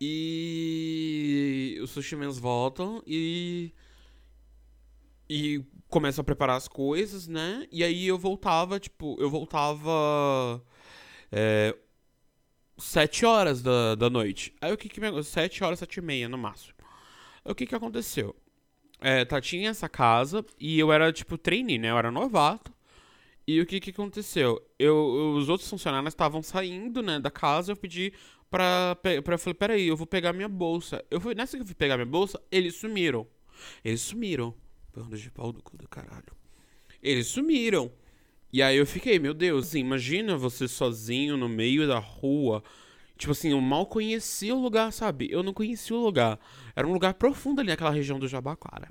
E... 0.00 1.78
Os 1.82 1.90
sushimens 1.90 2.38
voltam 2.38 3.02
e... 3.06 3.72
E 5.28 5.64
começam 5.88 6.22
a 6.22 6.24
preparar 6.24 6.56
as 6.56 6.68
coisas, 6.68 7.26
né? 7.28 7.66
E 7.70 7.82
aí 7.84 8.06
eu 8.06 8.18
voltava, 8.18 8.80
tipo... 8.80 9.16
Eu 9.20 9.30
voltava... 9.30 10.62
É, 11.30 11.76
sete 12.78 13.24
horas 13.24 13.62
da, 13.62 13.94
da 13.94 14.10
noite. 14.10 14.54
Aí 14.60 14.72
o 14.72 14.76
que 14.76 14.88
que 14.88 15.00
me... 15.00 15.22
Sete 15.22 15.62
horas, 15.64 15.78
sete 15.78 15.96
e 15.98 16.02
meia 16.02 16.28
no 16.28 16.38
máximo. 16.38 16.74
O 17.44 17.54
que 17.54 17.66
que 17.66 17.74
aconteceu? 17.74 18.34
É, 19.00 19.24
tá, 19.24 19.40
tinha 19.40 19.70
essa 19.70 19.88
casa 19.88 20.44
e 20.58 20.78
eu 20.78 20.92
era, 20.92 21.12
tipo, 21.12 21.36
trainee, 21.36 21.78
né? 21.78 21.90
Eu 21.90 21.98
era 21.98 22.10
novato. 22.10 22.72
E 23.46 23.60
o 23.60 23.66
que 23.66 23.78
que 23.78 23.90
aconteceu? 23.90 24.60
Eu, 24.78 25.34
os 25.36 25.48
outros 25.48 25.68
funcionários 25.68 26.12
estavam 26.12 26.42
saindo, 26.42 27.02
né, 27.02 27.20
da 27.20 27.30
casa. 27.30 27.72
Eu 27.72 27.76
pedi 27.76 28.12
pra, 28.50 28.96
pra... 28.96 29.12
Eu 29.12 29.38
falei, 29.38 29.54
peraí, 29.54 29.86
eu 29.86 29.96
vou 29.96 30.06
pegar 30.06 30.32
minha 30.32 30.48
bolsa. 30.48 31.04
Eu 31.10 31.20
fui, 31.20 31.34
nessa 31.34 31.56
que 31.56 31.62
eu 31.62 31.66
fui 31.66 31.74
pegar 31.74 31.96
minha 31.96 32.06
bolsa, 32.06 32.40
eles 32.50 32.76
sumiram. 32.76 33.26
Eles 33.84 34.00
sumiram. 34.00 34.54
Bando 34.94 35.16
de 35.16 35.30
pau 35.30 35.52
do 35.52 35.62
cu 35.62 35.76
do 35.76 35.88
caralho. 35.88 36.32
Eles 37.02 37.26
sumiram. 37.26 37.90
E 38.52 38.62
aí 38.62 38.76
eu 38.76 38.86
fiquei, 38.86 39.18
meu 39.18 39.34
Deus, 39.34 39.68
assim, 39.68 39.80
imagina 39.80 40.36
você 40.36 40.68
sozinho 40.68 41.36
no 41.36 41.48
meio 41.48 41.88
da 41.88 41.98
rua 41.98 42.62
Tipo 43.16 43.32
assim, 43.32 43.52
eu 43.52 43.60
mal 43.60 43.86
conhecia 43.86 44.54
o 44.54 44.60
lugar, 44.60 44.92
sabe? 44.92 45.28
Eu 45.30 45.42
não 45.42 45.52
conhecia 45.52 45.94
o 45.96 46.00
lugar. 46.00 46.38
Era 46.74 46.86
um 46.86 46.92
lugar 46.92 47.14
profundo 47.14 47.60
ali 47.60 47.70
naquela 47.70 47.90
região 47.90 48.18
do 48.18 48.26
Jabaquara. 48.26 48.90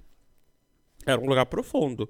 Era 1.06 1.20
um 1.20 1.28
lugar 1.28 1.46
profundo. 1.46 2.10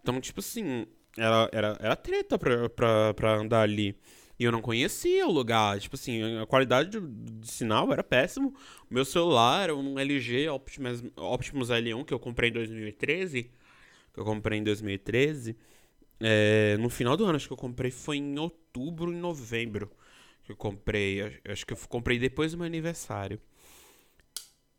Então, 0.00 0.20
tipo 0.20 0.38
assim, 0.38 0.86
era, 1.16 1.48
era, 1.52 1.76
era 1.80 1.96
treta 1.96 2.38
pra, 2.38 2.68
pra, 2.68 3.14
pra 3.14 3.36
andar 3.36 3.62
ali. 3.62 3.98
E 4.38 4.44
eu 4.44 4.52
não 4.52 4.62
conhecia 4.62 5.26
o 5.26 5.32
lugar. 5.32 5.80
Tipo 5.80 5.96
assim, 5.96 6.38
a 6.38 6.46
qualidade 6.46 6.90
de, 6.90 7.00
de 7.40 7.50
sinal 7.50 7.92
era 7.92 8.04
péssimo. 8.04 8.54
O 8.88 8.94
meu 8.94 9.04
celular 9.04 9.64
era 9.64 9.76
um 9.76 9.98
LG 9.98 10.48
Optimus, 10.48 11.02
Optimus 11.16 11.68
L1 11.70 12.04
que 12.04 12.14
eu 12.14 12.20
comprei 12.20 12.50
em 12.50 12.52
2013. 12.52 13.50
Que 14.14 14.20
eu 14.20 14.24
comprei 14.24 14.58
em 14.60 14.62
2013. 14.62 15.56
É, 16.20 16.76
no 16.78 16.88
final 16.88 17.16
do 17.16 17.24
ano, 17.24 17.36
acho 17.36 17.48
que 17.48 17.52
eu 17.52 17.56
comprei 17.58 17.90
foi 17.90 18.18
em 18.18 18.38
outubro 18.38 19.12
e 19.12 19.16
novembro. 19.16 19.90
Que 20.44 20.52
eu 20.52 20.56
comprei. 20.56 21.40
Acho 21.48 21.66
que 21.66 21.72
eu 21.72 21.78
comprei 21.88 22.18
depois 22.18 22.52
do 22.52 22.58
meu 22.58 22.66
aniversário. 22.66 23.40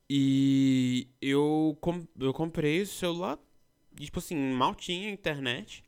E 0.09 1.07
eu, 1.21 1.77
com, 1.81 2.07
eu 2.19 2.33
comprei 2.33 2.77
esse 2.77 2.93
celular. 2.93 3.37
E, 3.99 4.05
tipo 4.05 4.19
assim, 4.19 4.35
mal 4.53 4.73
tinha 4.73 5.11
internet. 5.11 5.83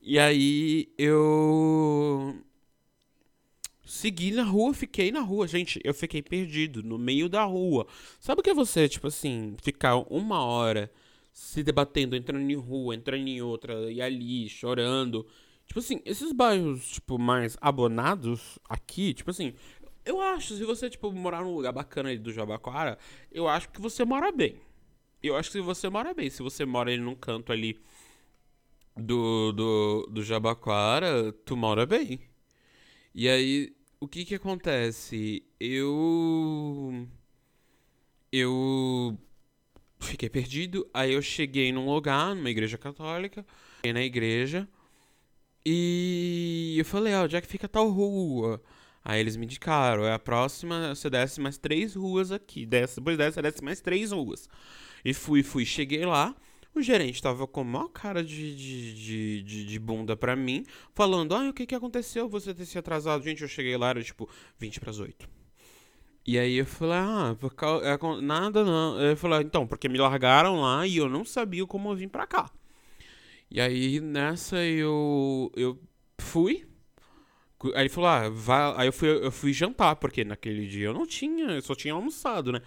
E 0.00 0.18
aí 0.18 0.92
eu 0.98 2.36
segui 3.88 4.32
na 4.32 4.44
rua, 4.44 4.74
fiquei 4.74 5.10
na 5.10 5.20
rua. 5.20 5.48
Gente, 5.48 5.80
eu 5.82 5.94
fiquei 5.94 6.22
perdido 6.22 6.82
no 6.82 6.98
meio 6.98 7.28
da 7.28 7.42
rua. 7.44 7.86
Sabe 8.20 8.40
o 8.40 8.44
que 8.44 8.50
é 8.50 8.54
você, 8.54 8.88
tipo 8.88 9.06
assim, 9.06 9.56
ficar 9.62 9.96
uma 9.96 10.44
hora 10.44 10.90
se 11.32 11.62
debatendo, 11.62 12.16
entrando 12.16 12.50
em 12.50 12.56
rua, 12.56 12.94
entrando 12.94 13.26
em 13.26 13.40
outra, 13.40 13.90
e 13.90 14.02
ali, 14.02 14.48
chorando. 14.48 15.26
Tipo 15.66 15.80
assim, 15.80 16.00
esses 16.04 16.32
bairros, 16.32 16.90
tipo, 16.90 17.18
mais 17.18 17.56
abonados 17.60 18.58
aqui, 18.68 19.14
tipo 19.14 19.30
assim, 19.30 19.54
eu 20.04 20.20
acho, 20.20 20.56
se 20.56 20.64
você, 20.64 20.90
tipo, 20.90 21.12
morar 21.12 21.42
num 21.42 21.54
lugar 21.54 21.72
bacana 21.72 22.08
ali 22.08 22.18
do 22.18 22.32
Jabaquara, 22.32 22.98
eu 23.30 23.46
acho 23.46 23.68
que 23.70 23.80
você 23.80 24.04
mora 24.04 24.32
bem. 24.32 24.60
Eu 25.22 25.36
acho 25.36 25.50
que 25.50 25.60
você 25.60 25.88
mora 25.88 26.14
bem, 26.14 26.30
se 26.30 26.42
você 26.42 26.64
mora 26.64 26.90
ali 26.90 27.00
num 27.00 27.14
canto 27.14 27.52
ali 27.52 27.78
do, 28.96 29.52
do, 29.52 30.08
do 30.10 30.22
Jabaquara, 30.22 31.32
tu 31.44 31.56
mora 31.56 31.86
bem. 31.86 32.20
E 33.14 33.28
aí, 33.28 33.76
o 34.00 34.08
que 34.08 34.24
que 34.24 34.34
acontece? 34.34 35.42
Eu. 35.58 37.06
Eu. 38.32 39.18
Fiquei 40.00 40.28
perdido. 40.28 40.88
Aí 40.94 41.12
eu 41.12 41.22
cheguei 41.22 41.72
num 41.72 41.86
lugar, 41.86 42.34
numa 42.34 42.50
igreja 42.50 42.78
católica. 42.78 43.44
Cheguei 43.76 43.92
na 43.92 44.02
igreja. 44.02 44.68
E 45.66 46.76
eu 46.78 46.84
falei, 46.84 47.14
ó, 47.14 47.20
oh, 47.20 47.24
onde 47.24 47.36
é 47.36 47.40
que 47.40 47.46
fica 47.46 47.68
tal 47.68 47.90
rua? 47.90 48.62
Aí 49.04 49.20
eles 49.20 49.36
me 49.36 49.44
indicaram, 49.44 50.04
é 50.04 50.12
a 50.12 50.18
próxima, 50.18 50.94
você 50.94 51.10
desce 51.10 51.40
mais 51.40 51.58
três 51.58 51.94
ruas 51.94 52.32
aqui. 52.32 52.64
Desce, 52.66 52.96
depois 52.96 53.18
dessa, 53.18 53.42
desce 53.42 53.62
mais 53.62 53.80
três 53.80 54.12
ruas. 54.12 54.48
E 55.04 55.12
fui, 55.12 55.42
fui, 55.42 55.64
cheguei 55.64 56.04
lá. 56.06 56.34
O 56.78 56.82
gerente 56.82 57.20
tava 57.20 57.44
com 57.44 57.62
a 57.62 57.64
maior 57.64 57.88
cara 57.88 58.22
de, 58.22 58.54
de, 58.54 58.94
de, 58.94 59.42
de, 59.42 59.64
de 59.64 59.78
bunda 59.80 60.16
pra 60.16 60.36
mim, 60.36 60.64
falando: 60.94 61.34
Ah, 61.34 61.48
o 61.48 61.52
que 61.52 61.66
que 61.66 61.74
aconteceu? 61.74 62.28
Você 62.28 62.54
ter 62.54 62.66
se 62.66 62.78
atrasado. 62.78 63.24
Gente, 63.24 63.42
eu 63.42 63.48
cheguei 63.48 63.76
lá, 63.76 63.88
era 63.88 64.00
tipo 64.00 64.30
20 64.60 64.78
pras 64.78 65.00
8. 65.00 65.28
E 66.24 66.38
aí 66.38 66.54
eu 66.54 66.66
falei: 66.66 66.98
Ah, 66.98 67.36
por 67.40 67.52
causa, 67.52 67.84
é, 67.84 68.22
nada 68.22 68.64
não. 68.64 68.96
Eu 69.00 69.16
falei: 69.16 69.40
Então, 69.40 69.66
porque 69.66 69.88
me 69.88 69.98
largaram 69.98 70.60
lá 70.60 70.86
e 70.86 70.98
eu 70.98 71.08
não 71.08 71.24
sabia 71.24 71.66
como 71.66 71.90
eu 71.90 71.96
vim 71.96 72.06
pra 72.06 72.28
cá. 72.28 72.48
E 73.50 73.60
aí 73.60 73.98
nessa 73.98 74.64
eu, 74.64 75.50
eu 75.56 75.76
fui. 76.20 76.64
Aí 77.74 77.82
ele 77.82 77.88
falou: 77.88 78.08
Ah, 78.08 78.28
vai. 78.28 78.74
Aí 78.76 78.86
eu 78.86 78.92
fui, 78.92 79.08
eu 79.08 79.32
fui 79.32 79.52
jantar, 79.52 79.96
porque 79.96 80.24
naquele 80.24 80.64
dia 80.68 80.86
eu 80.86 80.94
não 80.94 81.04
tinha, 81.04 81.50
eu 81.50 81.62
só 81.62 81.74
tinha 81.74 81.92
almoçado, 81.92 82.52
né? 82.52 82.62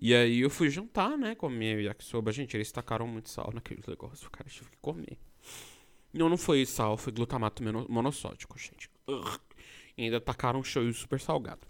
E 0.00 0.14
aí 0.14 0.40
eu 0.40 0.50
fui 0.50 0.68
jantar, 0.70 1.16
né, 1.16 1.34
com 1.34 1.46
a 1.46 1.50
minha 1.50 1.80
yakisoba. 1.80 2.32
Gente, 2.32 2.56
eles 2.56 2.70
tacaram 2.70 3.06
muito 3.06 3.28
sal 3.28 3.50
naquele 3.54 3.82
negócio, 3.86 4.30
cara 4.30 4.48
tive 4.48 4.70
que 4.70 4.76
comer. 4.78 5.18
Não, 6.12 6.28
não 6.28 6.36
foi 6.36 6.64
sal, 6.64 6.96
foi 6.96 7.12
glutamato 7.12 7.62
monossódico, 7.88 8.58
gente. 8.58 8.88
Ugh. 9.08 9.40
E 9.96 10.04
ainda 10.04 10.20
tacaram 10.20 10.60
um 10.60 10.64
shoyu 10.64 10.92
super 10.92 11.20
salgado. 11.20 11.66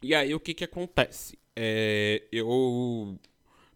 E 0.00 0.14
aí 0.14 0.34
o 0.34 0.40
que 0.40 0.54
que 0.54 0.64
acontece? 0.64 1.38
É, 1.54 2.22
eu 2.32 3.18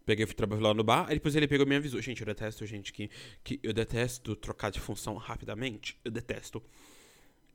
peguei 0.05 0.25
fui 0.25 0.35
trabalhar 0.35 0.61
lá 0.61 0.73
no 0.73 0.83
bar, 0.83 1.05
aí 1.07 1.15
depois 1.15 1.35
ele 1.35 1.47
pegou 1.47 1.65
e 1.65 1.69
me 1.69 1.75
avisou. 1.75 2.01
Gente, 2.01 2.21
eu 2.21 2.25
detesto 2.25 2.65
gente 2.65 2.93
que, 2.93 3.09
que 3.43 3.59
eu 3.61 3.73
detesto 3.73 4.35
trocar 4.35 4.71
de 4.71 4.79
função 4.79 5.15
rapidamente. 5.15 5.97
Eu 6.03 6.11
detesto. 6.11 6.63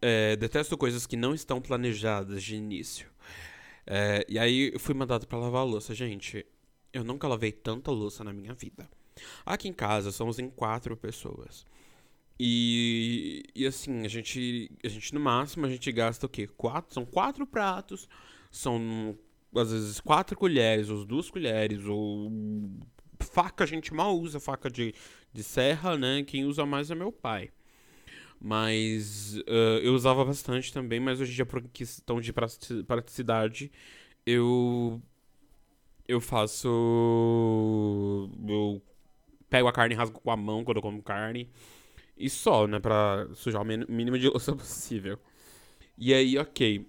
É, 0.00 0.36
detesto 0.36 0.76
coisas 0.76 1.06
que 1.06 1.16
não 1.16 1.34
estão 1.34 1.60
planejadas 1.60 2.42
de 2.42 2.56
início. 2.56 3.08
É, 3.86 4.24
e 4.28 4.38
aí 4.38 4.72
eu 4.72 4.80
fui 4.80 4.94
mandado 4.94 5.26
para 5.26 5.38
lavar 5.38 5.62
a 5.62 5.64
louça. 5.64 5.94
Gente, 5.94 6.44
eu 6.92 7.04
nunca 7.04 7.26
lavei 7.28 7.52
tanta 7.52 7.90
louça 7.90 8.22
na 8.24 8.32
minha 8.32 8.54
vida. 8.54 8.88
Aqui 9.44 9.68
em 9.68 9.72
casa 9.72 10.10
somos 10.10 10.38
em 10.38 10.48
quatro 10.48 10.96
pessoas. 10.96 11.66
E, 12.38 13.44
e 13.54 13.66
assim, 13.66 14.04
a 14.04 14.08
gente, 14.08 14.70
a 14.84 14.88
gente 14.88 15.14
no 15.14 15.20
máximo 15.20 15.66
a 15.66 15.68
gente 15.68 15.90
gasta 15.92 16.26
o 16.26 16.28
quê? 16.28 16.46
Quatro, 16.46 16.92
são 16.92 17.04
quatro 17.04 17.46
pratos, 17.46 18.08
são 18.50 19.16
às 19.54 19.70
vezes 19.70 20.00
quatro 20.00 20.36
colheres, 20.36 20.88
ou 20.88 21.04
duas 21.04 21.30
colheres, 21.30 21.84
ou 21.84 22.32
faca 23.20 23.64
a 23.64 23.66
gente 23.66 23.92
mal 23.94 24.18
usa, 24.18 24.40
faca 24.40 24.70
de, 24.70 24.94
de 25.32 25.42
serra, 25.42 25.96
né? 25.96 26.24
Quem 26.24 26.44
usa 26.44 26.66
mais 26.66 26.90
é 26.90 26.94
meu 26.94 27.12
pai. 27.12 27.50
Mas 28.44 29.36
uh, 29.36 29.78
eu 29.82 29.94
usava 29.94 30.24
bastante 30.24 30.72
também, 30.72 30.98
mas 30.98 31.20
hoje 31.20 31.30
em 31.30 31.34
dia, 31.36 31.46
por 31.46 31.62
questão 31.68 32.20
de 32.20 32.32
praticidade, 32.32 33.70
eu. 34.26 35.00
Eu 36.08 36.20
faço. 36.20 36.68
Eu 38.48 38.82
pego 39.48 39.68
a 39.68 39.72
carne 39.72 39.94
e 39.94 39.96
rasgo 39.96 40.20
com 40.20 40.30
a 40.30 40.36
mão 40.36 40.64
quando 40.64 40.78
eu 40.78 40.82
como 40.82 41.00
carne. 41.02 41.48
E 42.16 42.28
só, 42.28 42.66
né? 42.66 42.80
Pra 42.80 43.28
sujar 43.34 43.62
o 43.62 43.64
mínimo 43.64 44.18
de 44.18 44.28
louça 44.28 44.54
possível. 44.56 45.18
E 45.96 46.12
aí, 46.12 46.36
ok. 46.36 46.84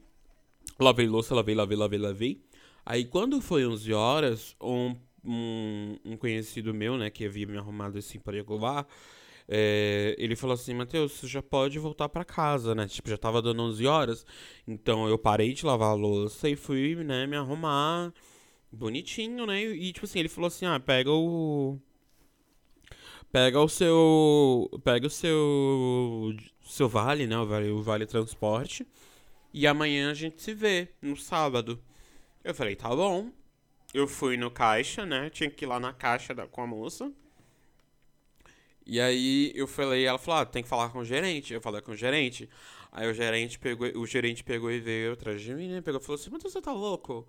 Lavei 0.79 1.07
louça, 1.07 1.35
lavei, 1.35 1.53
lavei, 1.53 1.77
lavei, 1.77 1.99
lavei. 1.99 2.41
Aí 2.83 3.05
quando 3.05 3.39
foi 3.41 3.65
11 3.65 3.93
horas, 3.93 4.55
um, 4.59 4.95
um, 5.23 5.99
um 6.03 6.17
conhecido 6.17 6.73
meu, 6.73 6.97
né, 6.97 7.11
que 7.11 7.25
havia 7.25 7.45
me 7.45 7.57
arrumado 7.57 7.99
assim 7.99 8.19
para 8.19 8.37
ir 8.37 8.45
lá 8.49 8.87
é, 9.47 10.15
ele 10.17 10.35
falou 10.35 10.53
assim, 10.53 10.73
Matheus, 10.73 11.13
você 11.13 11.27
já 11.27 11.41
pode 11.41 11.77
voltar 11.79 12.09
para 12.09 12.23
casa, 12.25 12.73
né? 12.75 12.87
Tipo, 12.87 13.09
já 13.09 13.17
tava 13.17 13.41
dando 13.41 13.61
11 13.63 13.85
horas. 13.85 14.25
Então 14.67 15.07
eu 15.07 15.17
parei 15.17 15.53
de 15.53 15.65
lavar 15.65 15.91
a 15.91 15.93
louça 15.93 16.49
e 16.49 16.55
fui, 16.55 16.95
né, 17.03 17.27
me 17.27 17.35
arrumar 17.37 18.13
bonitinho, 18.71 19.45
né? 19.45 19.61
E 19.63 19.93
tipo 19.93 20.05
assim, 20.05 20.19
ele 20.19 20.29
falou 20.29 20.47
assim: 20.47 20.65
"Ah, 20.65 20.79
pega 20.79 21.11
o 21.11 21.79
pega 23.31 23.59
o 23.59 23.67
seu 23.69 24.69
pega 24.83 25.07
o 25.07 25.09
seu 25.09 26.35
seu 26.65 26.87
vale, 26.87 27.27
né, 27.27 27.37
o 27.37 27.45
vale, 27.45 27.69
o 27.69 27.81
vale 27.81 28.05
transporte 28.05 28.87
e 29.53 29.67
amanhã 29.67 30.11
a 30.11 30.13
gente 30.13 30.41
se 30.41 30.53
vê 30.53 30.89
no 31.01 31.15
sábado". 31.17 31.79
Eu 32.43 32.53
falei: 32.55 32.75
"Tá 32.75 32.89
bom". 32.95 33.31
Eu 33.93 34.07
fui 34.07 34.37
no 34.37 34.51
caixa, 34.51 35.05
né? 35.05 35.29
Tinha 35.29 35.49
que 35.49 35.65
ir 35.65 35.67
lá 35.67 35.79
na 35.79 35.93
caixa 35.93 36.33
da, 36.33 36.47
com 36.47 36.61
a 36.63 36.67
moça. 36.67 37.11
E 38.85 38.99
aí 38.99 39.51
eu 39.55 39.67
falei, 39.67 40.05
ela 40.05 40.17
falou, 40.17 40.41
ah, 40.41 40.45
tem 40.45 40.63
que 40.63 40.69
falar 40.69 40.89
com 40.89 40.99
o 40.99 41.05
gerente. 41.05 41.53
Eu 41.53 41.61
falei 41.61 41.81
com 41.81 41.91
o 41.91 41.95
gerente. 41.95 42.49
Aí 42.91 43.09
o 43.09 43.13
gerente 43.13 43.57
pegou, 43.57 43.87
o 43.95 44.05
gerente 44.05 44.43
pegou 44.43 44.71
e 44.71 44.79
veio 44.79 45.13
atrás 45.13 45.41
de 45.41 45.53
mim, 45.53 45.69
né? 45.69 45.81
Pegou 45.81 45.99
e 45.99 46.03
falou 46.03 46.19
assim, 46.19 46.29
mas 46.31 46.43
você 46.43 46.61
tá 46.61 46.71
louco? 46.71 47.27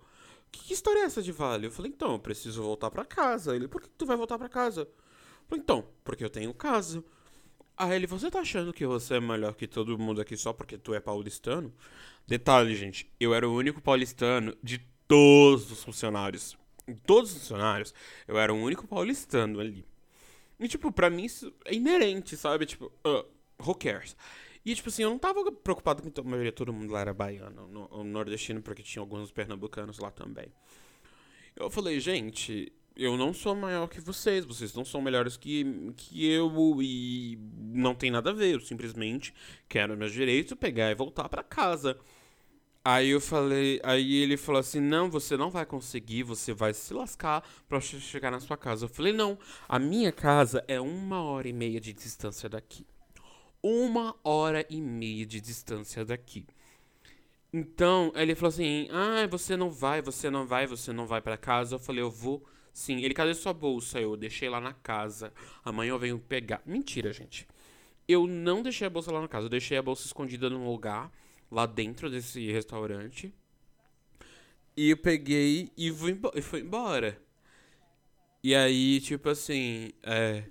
Que, 0.51 0.63
que 0.63 0.73
história 0.73 0.99
é 0.99 1.03
essa 1.03 1.23
de 1.23 1.31
vale? 1.31 1.67
Eu 1.67 1.71
falei, 1.71 1.91
então, 1.91 2.13
eu 2.13 2.19
preciso 2.19 2.61
voltar 2.61 2.91
para 2.91 3.05
casa. 3.05 3.55
Ele, 3.55 3.67
por 3.67 3.81
que 3.81 3.89
tu 3.89 4.05
vai 4.05 4.15
voltar 4.17 4.37
para 4.37 4.49
casa? 4.49 4.81
Eu 4.81 4.87
falei, 5.47 5.63
então, 5.63 5.85
porque 6.03 6.23
eu 6.23 6.29
tenho 6.29 6.53
casa. 6.53 7.03
Aí 7.77 7.95
ele, 7.95 8.07
você 8.07 8.29
tá 8.31 8.39
achando 8.39 8.71
que 8.71 8.85
você 8.85 9.15
é 9.15 9.19
melhor 9.19 9.53
que 9.55 9.67
todo 9.67 9.97
mundo 9.97 10.21
aqui 10.21 10.37
só 10.37 10.53
porque 10.53 10.77
tu 10.77 10.93
é 10.93 10.99
paulistano? 10.99 11.73
Detalhe, 12.27 12.75
gente, 12.75 13.09
eu 13.19 13.33
era 13.33 13.47
o 13.47 13.53
único 13.53 13.81
paulistano 13.81 14.55
de 14.63 14.79
todos 15.07 15.71
os 15.71 15.83
funcionários. 15.83 16.57
Todos 17.05 17.31
os 17.31 17.39
funcionários, 17.39 17.93
eu 18.27 18.37
era 18.37 18.53
o 18.53 18.57
único 18.57 18.87
paulistano 18.87 19.59
ali. 19.59 19.85
E, 20.59 20.67
tipo, 20.67 20.91
pra 20.91 21.09
mim 21.09 21.25
isso 21.25 21.53
é 21.65 21.73
inerente, 21.73 22.37
sabe? 22.37 22.65
Tipo, 22.65 22.91
uh, 23.05 23.25
who 23.59 23.75
cares? 23.75 24.15
E, 24.65 24.73
tipo 24.73 24.89
assim, 24.89 25.03
eu 25.03 25.09
não 25.09 25.19
tava 25.19 25.51
preocupado 25.51 26.01
com 26.01 26.21
a 26.21 26.23
maioria, 26.23 26.51
todo 26.51 26.73
mundo 26.73 26.91
lá 26.91 27.01
era 27.01 27.13
baiano, 27.13 27.67
no, 27.67 28.03
nordestino, 28.03 28.61
porque 28.61 28.81
tinha 28.81 29.01
alguns 29.01 29.31
pernambucanos 29.31 29.99
lá 29.99 30.09
também. 30.09 30.47
Eu 31.55 31.69
falei, 31.69 31.99
gente, 31.99 32.73
eu 32.95 33.15
não 33.15 33.33
sou 33.33 33.55
maior 33.55 33.87
que 33.87 34.01
vocês, 34.01 34.43
vocês 34.43 34.73
não 34.73 34.83
são 34.83 35.01
melhores 35.01 35.37
que, 35.37 35.93
que 35.95 36.25
eu 36.27 36.81
e 36.81 37.37
não 37.57 37.93
tem 37.93 38.09
nada 38.09 38.31
a 38.31 38.33
ver, 38.33 38.55
eu 38.55 38.59
simplesmente 38.59 39.33
quero 39.69 39.95
meus 39.95 40.11
direitos, 40.11 40.57
pegar 40.57 40.89
e 40.89 40.95
voltar 40.95 41.29
para 41.29 41.43
casa. 41.43 41.95
Aí 42.87 43.09
eu 43.09 43.19
falei, 43.19 43.81
aí 43.83 44.17
ele 44.17 44.37
falou 44.37 44.59
assim: 44.59 44.79
"Não, 44.79 45.09
você 45.09 45.35
não 45.35 45.49
vai 45.49 45.65
conseguir, 45.65 46.21
você 46.21 46.53
vai 46.53 46.71
se 46.71 46.93
lascar 46.93 47.43
para 47.67 47.81
chegar 47.81 48.29
na 48.29 48.39
sua 48.39 48.55
casa". 48.55 48.85
Eu 48.85 48.89
falei: 48.89 49.11
"Não, 49.11 49.39
a 49.67 49.79
minha 49.79 50.11
casa 50.11 50.63
é 50.67 50.79
uma 50.79 51.19
hora 51.23 51.47
e 51.49 51.53
meia 51.53 51.81
de 51.81 51.91
distância 51.91 52.47
daqui. 52.47 52.85
Uma 53.63 54.15
hora 54.23 54.63
e 54.69 54.79
meia 54.79 55.25
de 55.25 55.41
distância 55.41 56.05
daqui". 56.05 56.45
Então, 57.51 58.11
ele 58.15 58.35
falou 58.35 58.49
assim: 58.49 58.87
"Ah, 58.91 59.25
você 59.25 59.57
não 59.57 59.71
vai, 59.71 59.99
você 59.99 60.29
não 60.29 60.45
vai, 60.45 60.67
você 60.67 60.93
não 60.93 61.07
vai 61.07 61.21
para 61.21 61.37
casa". 61.37 61.75
Eu 61.75 61.79
falei: 61.79 62.03
"Eu 62.03 62.11
vou 62.11 62.45
sim". 62.71 63.01
Ele: 63.01 63.15
"Cadê 63.15 63.33
sua 63.33 63.51
bolsa?". 63.51 63.99
Eu 63.99 64.15
deixei 64.15 64.47
lá 64.47 64.61
na 64.61 64.73
casa. 64.73 65.33
Amanhã 65.63 65.89
eu 65.89 65.97
venho 65.99 66.19
pegar. 66.19 66.61
Mentira, 66.63 67.11
gente. 67.11 67.47
Eu 68.07 68.27
não 68.27 68.61
deixei 68.61 68.85
a 68.85 68.91
bolsa 68.91 69.11
lá 69.11 69.21
na 69.21 69.27
casa, 69.27 69.47
eu 69.47 69.49
deixei 69.49 69.75
a 69.75 69.81
bolsa 69.81 70.05
escondida 70.05 70.51
num 70.51 70.69
lugar 70.69 71.11
lá 71.55 71.65
dentro 71.65 72.09
desse 72.09 72.51
restaurante. 72.51 73.33
E 74.75 74.89
eu 74.89 74.97
peguei 74.97 75.71
e 75.77 75.89
fui, 75.89 76.19
e 76.35 76.41
fui 76.41 76.59
embora. 76.59 77.17
E 78.43 78.53
aí, 78.53 78.99
tipo 78.99 79.29
assim, 79.29 79.93
é, 80.03 80.43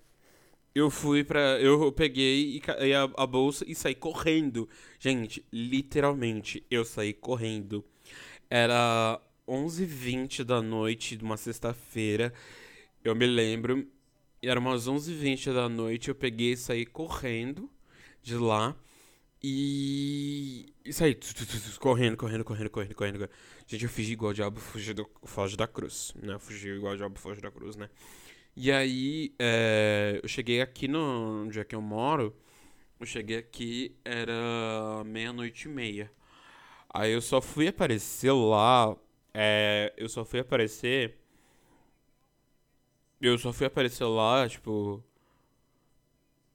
eu 0.74 0.88
fui 0.90 1.22
pra. 1.22 1.60
Eu 1.60 1.92
peguei 1.92 2.58
e, 2.80 2.94
a, 2.94 3.02
a, 3.18 3.26
bolsa 3.26 3.66
e 3.68 3.74
saí 3.74 3.94
correndo. 3.94 4.66
Gente, 4.98 5.44
literalmente, 5.52 6.64
eu 6.70 6.86
saí 6.86 7.12
correndo. 7.12 7.84
Era 8.48 9.20
11h20 9.46 10.42
da 10.42 10.62
noite 10.62 11.16
de 11.16 11.24
uma 11.24 11.36
sexta-feira. 11.36 12.32
Eu 13.04 13.14
me 13.14 13.26
lembro. 13.26 13.86
Era 14.42 14.58
umas 14.58 14.88
11h20 14.88 15.52
da 15.52 15.68
noite. 15.68 16.08
Eu 16.08 16.14
peguei 16.14 16.52
e 16.52 16.56
saí 16.56 16.86
correndo 16.86 17.70
de 18.22 18.36
lá. 18.36 18.74
E. 19.46 20.72
E 20.82 20.92
saí 20.92 21.18
correndo, 21.78 22.16
correndo, 22.16 22.44
correndo, 22.44 22.70
correndo, 22.70 22.94
correndo. 22.94 23.30
Gente, 23.66 23.84
eu 23.84 23.90
fugi 23.90 24.12
igual 24.12 24.30
o 24.30 24.34
diabo 24.34 24.58
fugi 24.58 24.94
do, 24.94 25.06
foge 25.24 25.54
da 25.54 25.66
cruz, 25.66 26.14
né? 26.16 26.38
Fugi 26.38 26.68
igual 26.70 26.94
o 26.94 26.96
diabo 26.96 27.18
foge 27.18 27.42
da 27.42 27.50
cruz, 27.50 27.76
né? 27.76 27.90
E 28.56 28.72
aí, 28.72 29.34
é, 29.38 30.20
eu 30.22 30.28
cheguei 30.28 30.62
aqui 30.62 30.88
no 30.88 31.46
dia 31.50 31.64
que 31.64 31.74
eu 31.74 31.82
moro. 31.82 32.34
Eu 32.98 33.06
cheguei 33.06 33.36
aqui, 33.38 33.94
era 34.04 35.04
meia-noite 35.04 35.68
e 35.68 35.70
meia. 35.70 36.10
Aí 36.88 37.12
eu 37.12 37.20
só 37.20 37.40
fui 37.42 37.68
aparecer 37.68 38.32
lá. 38.32 38.96
É, 39.34 39.92
eu 39.98 40.08
só 40.08 40.24
fui 40.24 40.40
aparecer. 40.40 41.18
Eu 43.20 43.38
só 43.38 43.52
fui 43.52 43.66
aparecer 43.66 44.04
lá, 44.04 44.48
tipo. 44.48 45.04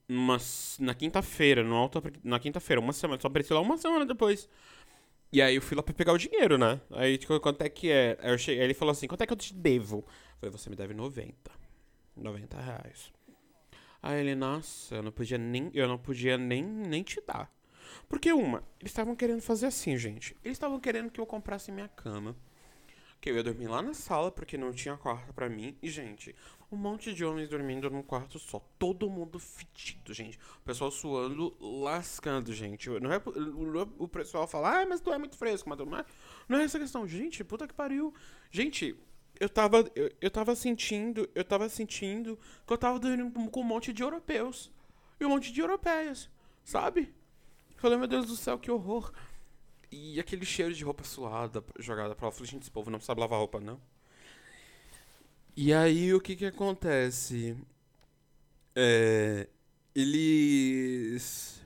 Numa, 0.09 0.37
na 0.79 0.95
quinta-feira, 0.95 1.63
no 1.63 1.75
alto, 1.75 2.01
na 2.23 2.39
quinta-feira, 2.39 2.81
uma 2.81 2.91
semana. 2.91 3.21
Só 3.21 3.27
apareci 3.27 3.53
lá 3.53 3.61
uma 3.61 3.77
semana 3.77 4.05
depois. 4.05 4.49
E 5.31 5.41
aí 5.41 5.55
eu 5.55 5.61
fui 5.61 5.77
lá 5.77 5.83
pra 5.83 5.93
pegar 5.93 6.11
o 6.13 6.17
dinheiro, 6.17 6.57
né? 6.57 6.81
Aí, 6.91 7.17
tipo, 7.17 7.39
quanto 7.39 7.61
é 7.61 7.69
que 7.69 7.91
é? 7.91 8.17
Aí, 8.19 8.37
cheguei, 8.37 8.61
aí 8.61 8.65
ele 8.65 8.73
falou 8.73 8.91
assim, 8.91 9.07
quanto 9.07 9.21
é 9.21 9.27
que 9.27 9.33
eu 9.33 9.37
te 9.37 9.53
devo? 9.53 9.97
Eu 9.97 10.39
falei, 10.39 10.51
você 10.51 10.69
me 10.69 10.75
deve 10.75 10.93
90. 10.95 11.51
90 12.17 12.59
reais. 12.59 13.13
Aí 14.01 14.19
ele, 14.19 14.33
nossa, 14.33 14.95
eu 14.95 15.03
não 15.03 15.11
podia 15.11 15.37
nem, 15.37 15.69
eu 15.73 15.87
não 15.87 15.97
podia 15.97 16.37
nem, 16.37 16.63
nem 16.63 17.03
te 17.03 17.21
dar. 17.21 17.51
Porque 18.07 18.31
uma, 18.31 18.63
eles 18.79 18.91
estavam 18.91 19.15
querendo 19.15 19.41
fazer 19.41 19.67
assim, 19.67 19.95
gente. 19.97 20.35
Eles 20.43 20.55
estavam 20.55 20.79
querendo 20.79 21.11
que 21.11 21.21
eu 21.21 21.25
comprasse 21.25 21.71
minha 21.71 21.87
cama. 21.87 22.35
Que 23.21 23.29
eu 23.29 23.35
ia 23.35 23.43
dormir 23.43 23.67
lá 23.67 23.81
na 23.81 23.93
sala, 23.93 24.31
porque 24.31 24.57
não 24.57 24.71
tinha 24.71 24.95
quarto 24.95 25.33
para 25.33 25.49
mim. 25.49 25.77
E, 25.81 25.89
gente, 25.89 26.35
um 26.71 26.77
monte 26.77 27.13
de 27.13 27.25
homens 27.25 27.49
dormindo 27.49 27.89
num 27.89 28.01
quarto 28.01 28.39
só. 28.39 28.59
Todo 28.77 29.09
mundo 29.09 29.39
fedido, 29.39 30.13
gente. 30.13 30.37
O 30.61 30.65
pessoal 30.65 30.91
suando, 30.91 31.55
lascando, 31.59 32.53
gente. 32.53 32.89
Não 32.99 33.11
é, 33.11 33.21
o 33.97 34.07
pessoal 34.07 34.47
fala, 34.47 34.81
ah, 34.81 34.85
mas 34.85 35.01
tu 35.01 35.11
é 35.11 35.17
muito 35.17 35.35
fresco, 35.35 35.67
mas 35.67 35.79
não 35.79 35.97
é, 35.97 36.05
não 36.47 36.59
é 36.59 36.63
essa 36.63 36.79
questão. 36.79 37.07
Gente, 37.07 37.43
puta 37.43 37.67
que 37.67 37.73
pariu. 37.73 38.13
Gente, 38.51 38.95
eu 39.39 39.49
tava, 39.49 39.89
eu, 39.95 40.11
eu 40.21 40.29
tava 40.29 40.55
sentindo, 40.55 41.29
eu 41.33 41.43
tava 41.43 41.67
sentindo 41.69 42.37
que 42.65 42.73
eu 42.73 42.77
tava 42.77 42.99
dormindo 42.99 43.49
com 43.49 43.61
um 43.61 43.63
monte 43.63 43.91
de 43.91 44.03
europeus. 44.03 44.71
E 45.19 45.25
um 45.25 45.29
monte 45.29 45.51
de 45.51 45.59
europeias, 45.59 46.29
sabe? 46.63 47.13
Falei, 47.77 47.97
meu 47.97 48.07
Deus 48.07 48.25
do 48.27 48.35
céu, 48.35 48.57
que 48.57 48.69
horror. 48.69 49.11
E 49.91 50.19
aquele 50.19 50.45
cheiro 50.45 50.73
de 50.73 50.83
roupa 50.83 51.03
suada 51.03 51.63
jogada 51.79 52.15
pra 52.15 52.27
lá. 52.27 52.29
Eu 52.29 52.35
falei, 52.35 52.51
gente, 52.51 52.63
esse 52.63 52.71
povo 52.71 52.91
não 52.91 52.99
sabe 52.99 53.21
lavar 53.21 53.39
roupa, 53.39 53.59
não. 53.59 53.79
E 55.55 55.73
aí 55.73 56.13
o 56.13 56.21
que 56.21 56.35
que 56.35 56.45
acontece? 56.45 57.57
É, 58.75 59.47
eles. 59.95 61.61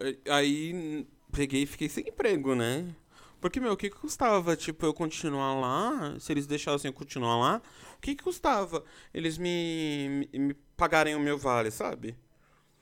É, 0.00 0.32
aí 0.32 1.06
peguei 1.32 1.62
e 1.62 1.66
fiquei 1.66 1.88
sem 1.88 2.08
emprego, 2.08 2.54
né? 2.54 2.94
Porque, 3.40 3.60
meu, 3.60 3.72
o 3.72 3.76
que, 3.76 3.88
que 3.90 3.96
custava, 3.96 4.56
tipo, 4.56 4.84
eu 4.84 4.92
continuar 4.92 5.54
lá? 5.54 6.18
Se 6.18 6.32
eles 6.32 6.46
deixassem 6.46 6.88
eu 6.88 6.92
continuar 6.92 7.36
lá, 7.38 7.62
o 7.96 8.00
que, 8.00 8.14
que 8.16 8.24
custava 8.24 8.84
eles 9.14 9.38
me, 9.38 10.28
me, 10.32 10.38
me 10.38 10.54
pagarem 10.76 11.14
o 11.14 11.20
meu 11.20 11.38
vale, 11.38 11.70
sabe? 11.70 12.10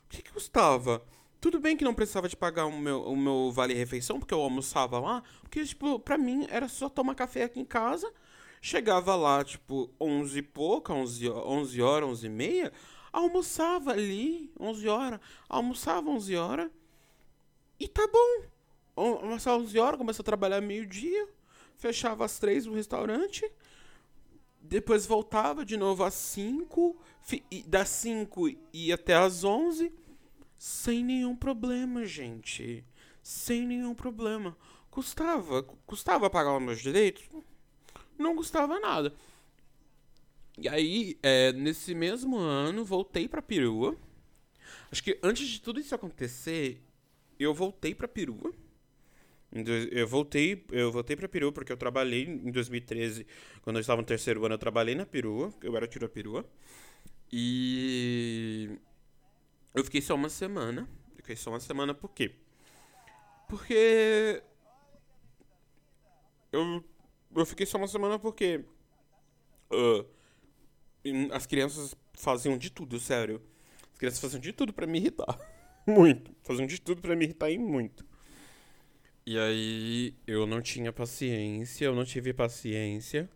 O 0.06 0.08
que, 0.08 0.22
que 0.22 0.32
custava? 0.32 1.02
Tudo 1.40 1.60
bem 1.60 1.76
que 1.76 1.84
não 1.84 1.94
precisava 1.94 2.28
de 2.28 2.36
pagar 2.36 2.66
o 2.66 2.78
meu, 2.78 3.02
o 3.02 3.16
meu 3.16 3.52
vale-refeição, 3.52 4.18
porque 4.18 4.34
eu 4.34 4.40
almoçava 4.40 4.98
lá. 4.98 5.22
Porque, 5.42 5.64
tipo, 5.64 5.98
pra 6.00 6.16
mim 6.16 6.46
era 6.50 6.68
só 6.68 6.88
tomar 6.88 7.14
café 7.14 7.44
aqui 7.44 7.60
em 7.60 7.64
casa 7.64 8.12
Chegava 8.60 9.14
lá, 9.14 9.44
tipo, 9.44 9.88
11 10.00 10.38
e 10.38 10.42
pouca, 10.42 10.92
11, 10.92 11.30
11 11.30 11.82
horas, 11.82 12.08
11 12.08 12.26
e 12.26 12.28
meia, 12.28 12.72
almoçava 13.12 13.92
ali, 13.92 14.50
11 14.58 14.88
horas, 14.88 15.20
almoçava 15.48 16.10
11 16.10 16.36
horas, 16.36 16.70
e 17.78 17.86
tá 17.86 18.06
bom. 18.08 18.46
Almoçava 18.96 19.62
11 19.62 19.78
horas, 19.78 19.98
começou 19.98 20.22
a 20.22 20.24
trabalhar 20.24 20.60
meio-dia, 20.60 21.28
fechava 21.76 22.24
às 22.24 22.40
3 22.40 22.66
no 22.66 22.74
restaurante, 22.74 23.48
depois 24.60 25.06
voltava 25.06 25.64
de 25.64 25.76
novo 25.76 26.02
às 26.02 26.14
5, 26.14 26.96
das 27.68 27.88
5 27.90 28.48
ia 28.72 28.96
até 28.96 29.14
às 29.14 29.44
11, 29.44 29.92
sem 30.58 31.04
nenhum 31.04 31.36
problema, 31.36 32.04
gente. 32.04 32.84
Sem 33.22 33.66
nenhum 33.66 33.94
problema. 33.94 34.56
Custava, 34.90 35.62
custava 35.62 36.30
pagar 36.30 36.56
os 36.56 36.62
meus 36.62 36.80
direitos? 36.80 37.28
não 38.18 38.34
gostava 38.34 38.78
nada. 38.80 39.12
E 40.58 40.68
aí, 40.68 41.18
é, 41.22 41.52
nesse 41.52 41.94
mesmo 41.94 42.36
ano, 42.38 42.84
voltei 42.84 43.28
pra 43.28 43.42
perua. 43.42 43.96
Acho 44.90 45.02
que 45.02 45.18
antes 45.22 45.46
de 45.48 45.60
tudo 45.60 45.80
isso 45.80 45.94
acontecer, 45.94 46.80
eu 47.38 47.52
voltei 47.52 47.94
pra 47.94 48.08
perua. 48.08 48.52
Eu 49.90 50.06
voltei, 50.06 50.64
eu 50.70 50.90
voltei 50.90 51.16
pra 51.16 51.28
perua 51.28 51.52
porque 51.52 51.72
eu 51.72 51.76
trabalhei 51.76 52.24
em 52.24 52.50
2013, 52.50 53.26
quando 53.62 53.76
eu 53.76 53.80
estava 53.80 54.00
no 54.00 54.06
terceiro 54.06 54.44
ano, 54.44 54.54
eu 54.54 54.58
trabalhei 54.58 54.94
na 54.94 55.06
perua, 55.06 55.52
eu 55.62 55.76
era 55.76 55.86
tiro 55.86 56.06
a 56.06 56.08
perua. 56.08 56.44
E 57.32 58.70
eu 59.76 59.84
fiquei 59.84 60.00
só 60.00 60.14
uma 60.14 60.30
semana. 60.30 60.88
Fiquei 61.16 61.36
só 61.36 61.50
uma 61.50 61.60
semana 61.60 61.94
por 61.94 62.08
quê? 62.08 62.34
Porque 63.48 64.42
eu 66.50 66.82
eu 67.36 67.46
fiquei 67.46 67.66
só 67.66 67.76
uma 67.76 67.86
semana 67.86 68.18
porque. 68.18 68.64
Uh, 69.70 70.06
as 71.30 71.46
crianças 71.46 71.94
faziam 72.14 72.56
de 72.56 72.70
tudo, 72.70 72.98
sério. 72.98 73.42
As 73.92 73.98
crianças 73.98 74.20
faziam 74.20 74.40
de 74.40 74.52
tudo 74.52 74.72
para 74.72 74.86
me 74.86 74.98
irritar. 74.98 75.38
muito. 75.86 76.34
Faziam 76.42 76.66
de 76.66 76.80
tudo 76.80 77.02
para 77.02 77.14
me 77.14 77.26
irritar 77.26 77.50
e 77.50 77.58
muito. 77.58 78.04
E 79.26 79.38
aí 79.38 80.14
eu 80.26 80.46
não 80.46 80.62
tinha 80.62 80.92
paciência, 80.92 81.84
eu 81.84 81.94
não 81.94 82.04
tive 82.04 82.32
paciência. 82.32 83.28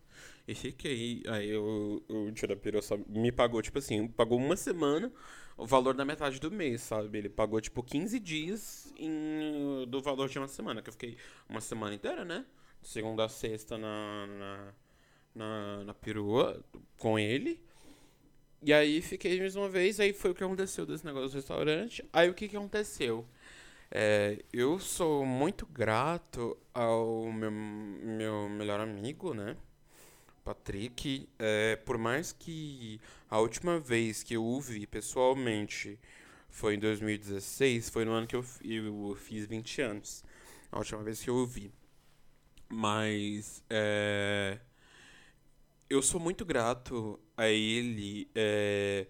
E 0.48 0.54
fiquei. 0.54 1.22
Aí 1.28 1.50
eu, 1.50 2.02
o 2.08 2.32
Tirapiro 2.32 2.80
me 3.08 3.30
pagou, 3.30 3.60
tipo 3.60 3.78
assim, 3.78 4.08
pagou 4.08 4.38
uma 4.38 4.56
semana 4.56 5.12
o 5.60 5.66
valor 5.66 5.94
da 5.94 6.04
metade 6.04 6.40
do 6.40 6.50
mês, 6.50 6.80
sabe? 6.82 7.18
Ele 7.18 7.28
pagou, 7.28 7.60
tipo, 7.60 7.82
15 7.82 8.18
dias 8.18 8.92
em, 8.96 9.86
do 9.88 10.00
valor 10.00 10.28
de 10.28 10.38
uma 10.38 10.48
semana. 10.48 10.82
Que 10.82 10.88
eu 10.88 10.92
fiquei 10.92 11.16
uma 11.48 11.60
semana 11.60 11.94
inteira, 11.94 12.24
né? 12.24 12.44
segunda 12.82 13.24
a 13.24 13.28
sexta 13.28 13.76
na, 13.76 14.26
na, 14.26 14.72
na, 15.34 15.84
na 15.84 15.94
perua 15.94 16.62
com 16.98 17.18
ele. 17.18 17.60
E 18.62 18.72
aí 18.72 19.00
fiquei 19.00 19.38
mais 19.38 19.56
uma 19.56 19.68
vez, 19.68 19.98
aí 20.00 20.12
foi 20.12 20.32
o 20.32 20.34
que 20.34 20.44
aconteceu 20.44 20.84
desse 20.84 21.04
negócio 21.04 21.30
do 21.30 21.34
restaurante. 21.34 22.04
Aí 22.12 22.28
o 22.28 22.34
que, 22.34 22.48
que 22.48 22.56
aconteceu? 22.56 23.26
É, 23.90 24.42
eu 24.52 24.78
sou 24.78 25.24
muito 25.24 25.66
grato 25.66 26.56
ao 26.72 27.32
meu, 27.32 27.50
meu 27.50 28.48
melhor 28.48 28.80
amigo, 28.80 29.34
né? 29.34 29.56
Patrick. 30.50 31.28
É, 31.38 31.76
por 31.76 31.96
mais 31.96 32.32
que 32.32 33.00
a 33.28 33.38
última 33.38 33.78
vez 33.78 34.22
que 34.22 34.34
eu 34.34 34.44
o 34.44 34.60
vi 34.60 34.86
pessoalmente 34.86 35.98
foi 36.48 36.74
em 36.74 36.78
2016, 36.78 37.88
foi 37.90 38.04
no 38.04 38.12
ano 38.12 38.26
que 38.26 38.34
eu, 38.34 38.44
eu 38.64 39.14
fiz 39.14 39.46
20 39.46 39.82
anos. 39.82 40.24
A 40.72 40.78
última 40.78 41.02
vez 41.02 41.22
que 41.22 41.30
eu 41.30 41.36
o 41.36 41.46
vi. 41.46 41.72
Mas 42.68 43.62
é, 43.68 44.58
eu 45.88 46.02
sou 46.02 46.20
muito 46.20 46.44
grato 46.44 47.18
a 47.36 47.48
ele 47.48 48.28
é, 48.34 49.06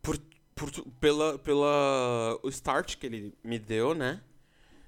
por, 0.00 0.18
por, 0.54 0.70
pela, 1.00 1.38
pela 1.38 2.38
o 2.42 2.48
start 2.48 2.96
que 2.96 3.06
ele 3.06 3.34
me 3.42 3.58
deu, 3.58 3.94
né? 3.94 4.22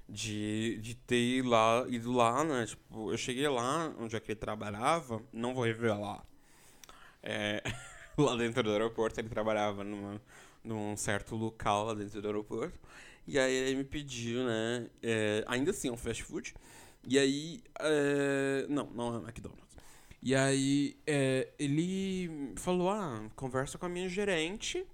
De, 0.07 0.77
de 0.77 0.95
ter 0.95 1.43
lá, 1.43 1.85
ido 1.87 2.11
lá, 2.11 2.43
né? 2.43 2.65
Tipo, 2.65 3.11
eu 3.11 3.17
cheguei 3.17 3.47
lá 3.47 3.93
onde 3.99 4.15
é 4.15 4.19
que 4.19 4.31
ele 4.31 4.39
trabalhava, 4.39 5.21
não 5.33 5.53
vou 5.53 5.63
revelar. 5.63 6.23
É, 7.23 7.63
lá 8.17 8.35
dentro 8.35 8.61
do 8.63 8.71
aeroporto 8.71 9.19
ele 9.19 9.29
trabalhava 9.29 9.83
numa, 9.83 10.21
num 10.63 10.95
certo 10.95 11.35
local 11.35 11.85
lá 11.85 11.93
dentro 11.95 12.21
do 12.21 12.27
aeroporto. 12.27 12.79
E 13.27 13.39
aí 13.39 13.53
ele 13.53 13.77
me 13.77 13.83
pediu, 13.83 14.43
né? 14.45 14.87
É, 15.01 15.43
ainda 15.47 15.71
assim, 15.71 15.87
é 15.87 15.91
um 15.91 15.97
fast 15.97 16.23
food. 16.23 16.53
E 17.07 17.17
aí. 17.19 17.61
É... 17.79 18.65
Não, 18.69 18.85
não 18.91 19.15
é 19.17 19.19
McDonald's. 19.19 19.65
E 20.21 20.33
aí 20.35 20.97
é, 21.05 21.49
ele 21.59 22.53
falou: 22.55 22.89
ah, 22.89 23.29
conversa 23.35 23.77
com 23.77 23.85
a 23.85 23.89
minha 23.89 24.09
gerente 24.09 24.85